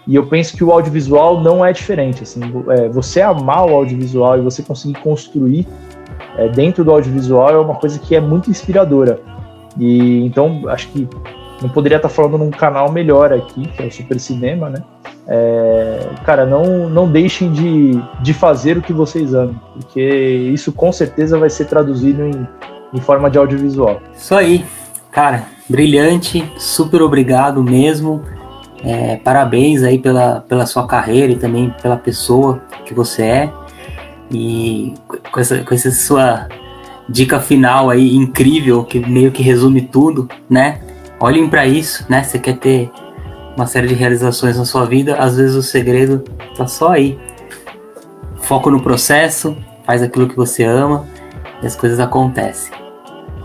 [0.08, 2.24] E eu penso que o audiovisual não é diferente.
[2.24, 5.68] Assim, é, você amar o audiovisual e você conseguir construir
[6.38, 9.20] é, dentro do audiovisual é uma coisa que é muito inspiradora.
[9.78, 11.08] E então acho que
[11.62, 14.82] não poderia estar falando num canal melhor aqui, que é o Super Cinema, né?
[15.28, 20.92] É, cara, não, não deixem de, de fazer o que vocês amam, porque isso com
[20.92, 22.48] certeza vai ser traduzido em,
[22.94, 24.02] em forma de audiovisual.
[24.16, 24.66] Isso aí,
[25.12, 28.24] cara, brilhante, super obrigado mesmo.
[28.84, 33.54] É, parabéns aí pela, pela sua carreira e também pela pessoa que você é.
[34.32, 34.94] E
[35.32, 36.48] com essa, com essa sua
[37.08, 40.80] dica final aí incrível, que meio que resume tudo, né?
[41.20, 42.24] Olhem para isso, né?
[42.24, 42.92] Você quer ter
[43.56, 46.24] uma série de realizações na sua vida, às vezes o segredo
[46.56, 47.20] tá só aí.
[48.42, 49.56] Foco no processo,
[49.86, 51.06] faz aquilo que você ama
[51.62, 52.74] e as coisas acontecem.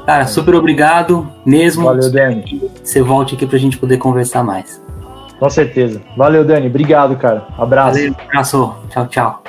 [0.06, 1.84] Cara, super obrigado mesmo.
[1.84, 2.70] Valeu, Dani.
[2.82, 4.82] Você volte aqui pra gente poder conversar mais.
[5.38, 6.00] Com certeza.
[6.16, 6.66] Valeu, Dani.
[6.68, 7.46] Obrigado, cara.
[7.58, 7.98] Abraço.
[7.98, 8.74] Valeu, abraço.
[8.90, 9.43] Tchau, tchau.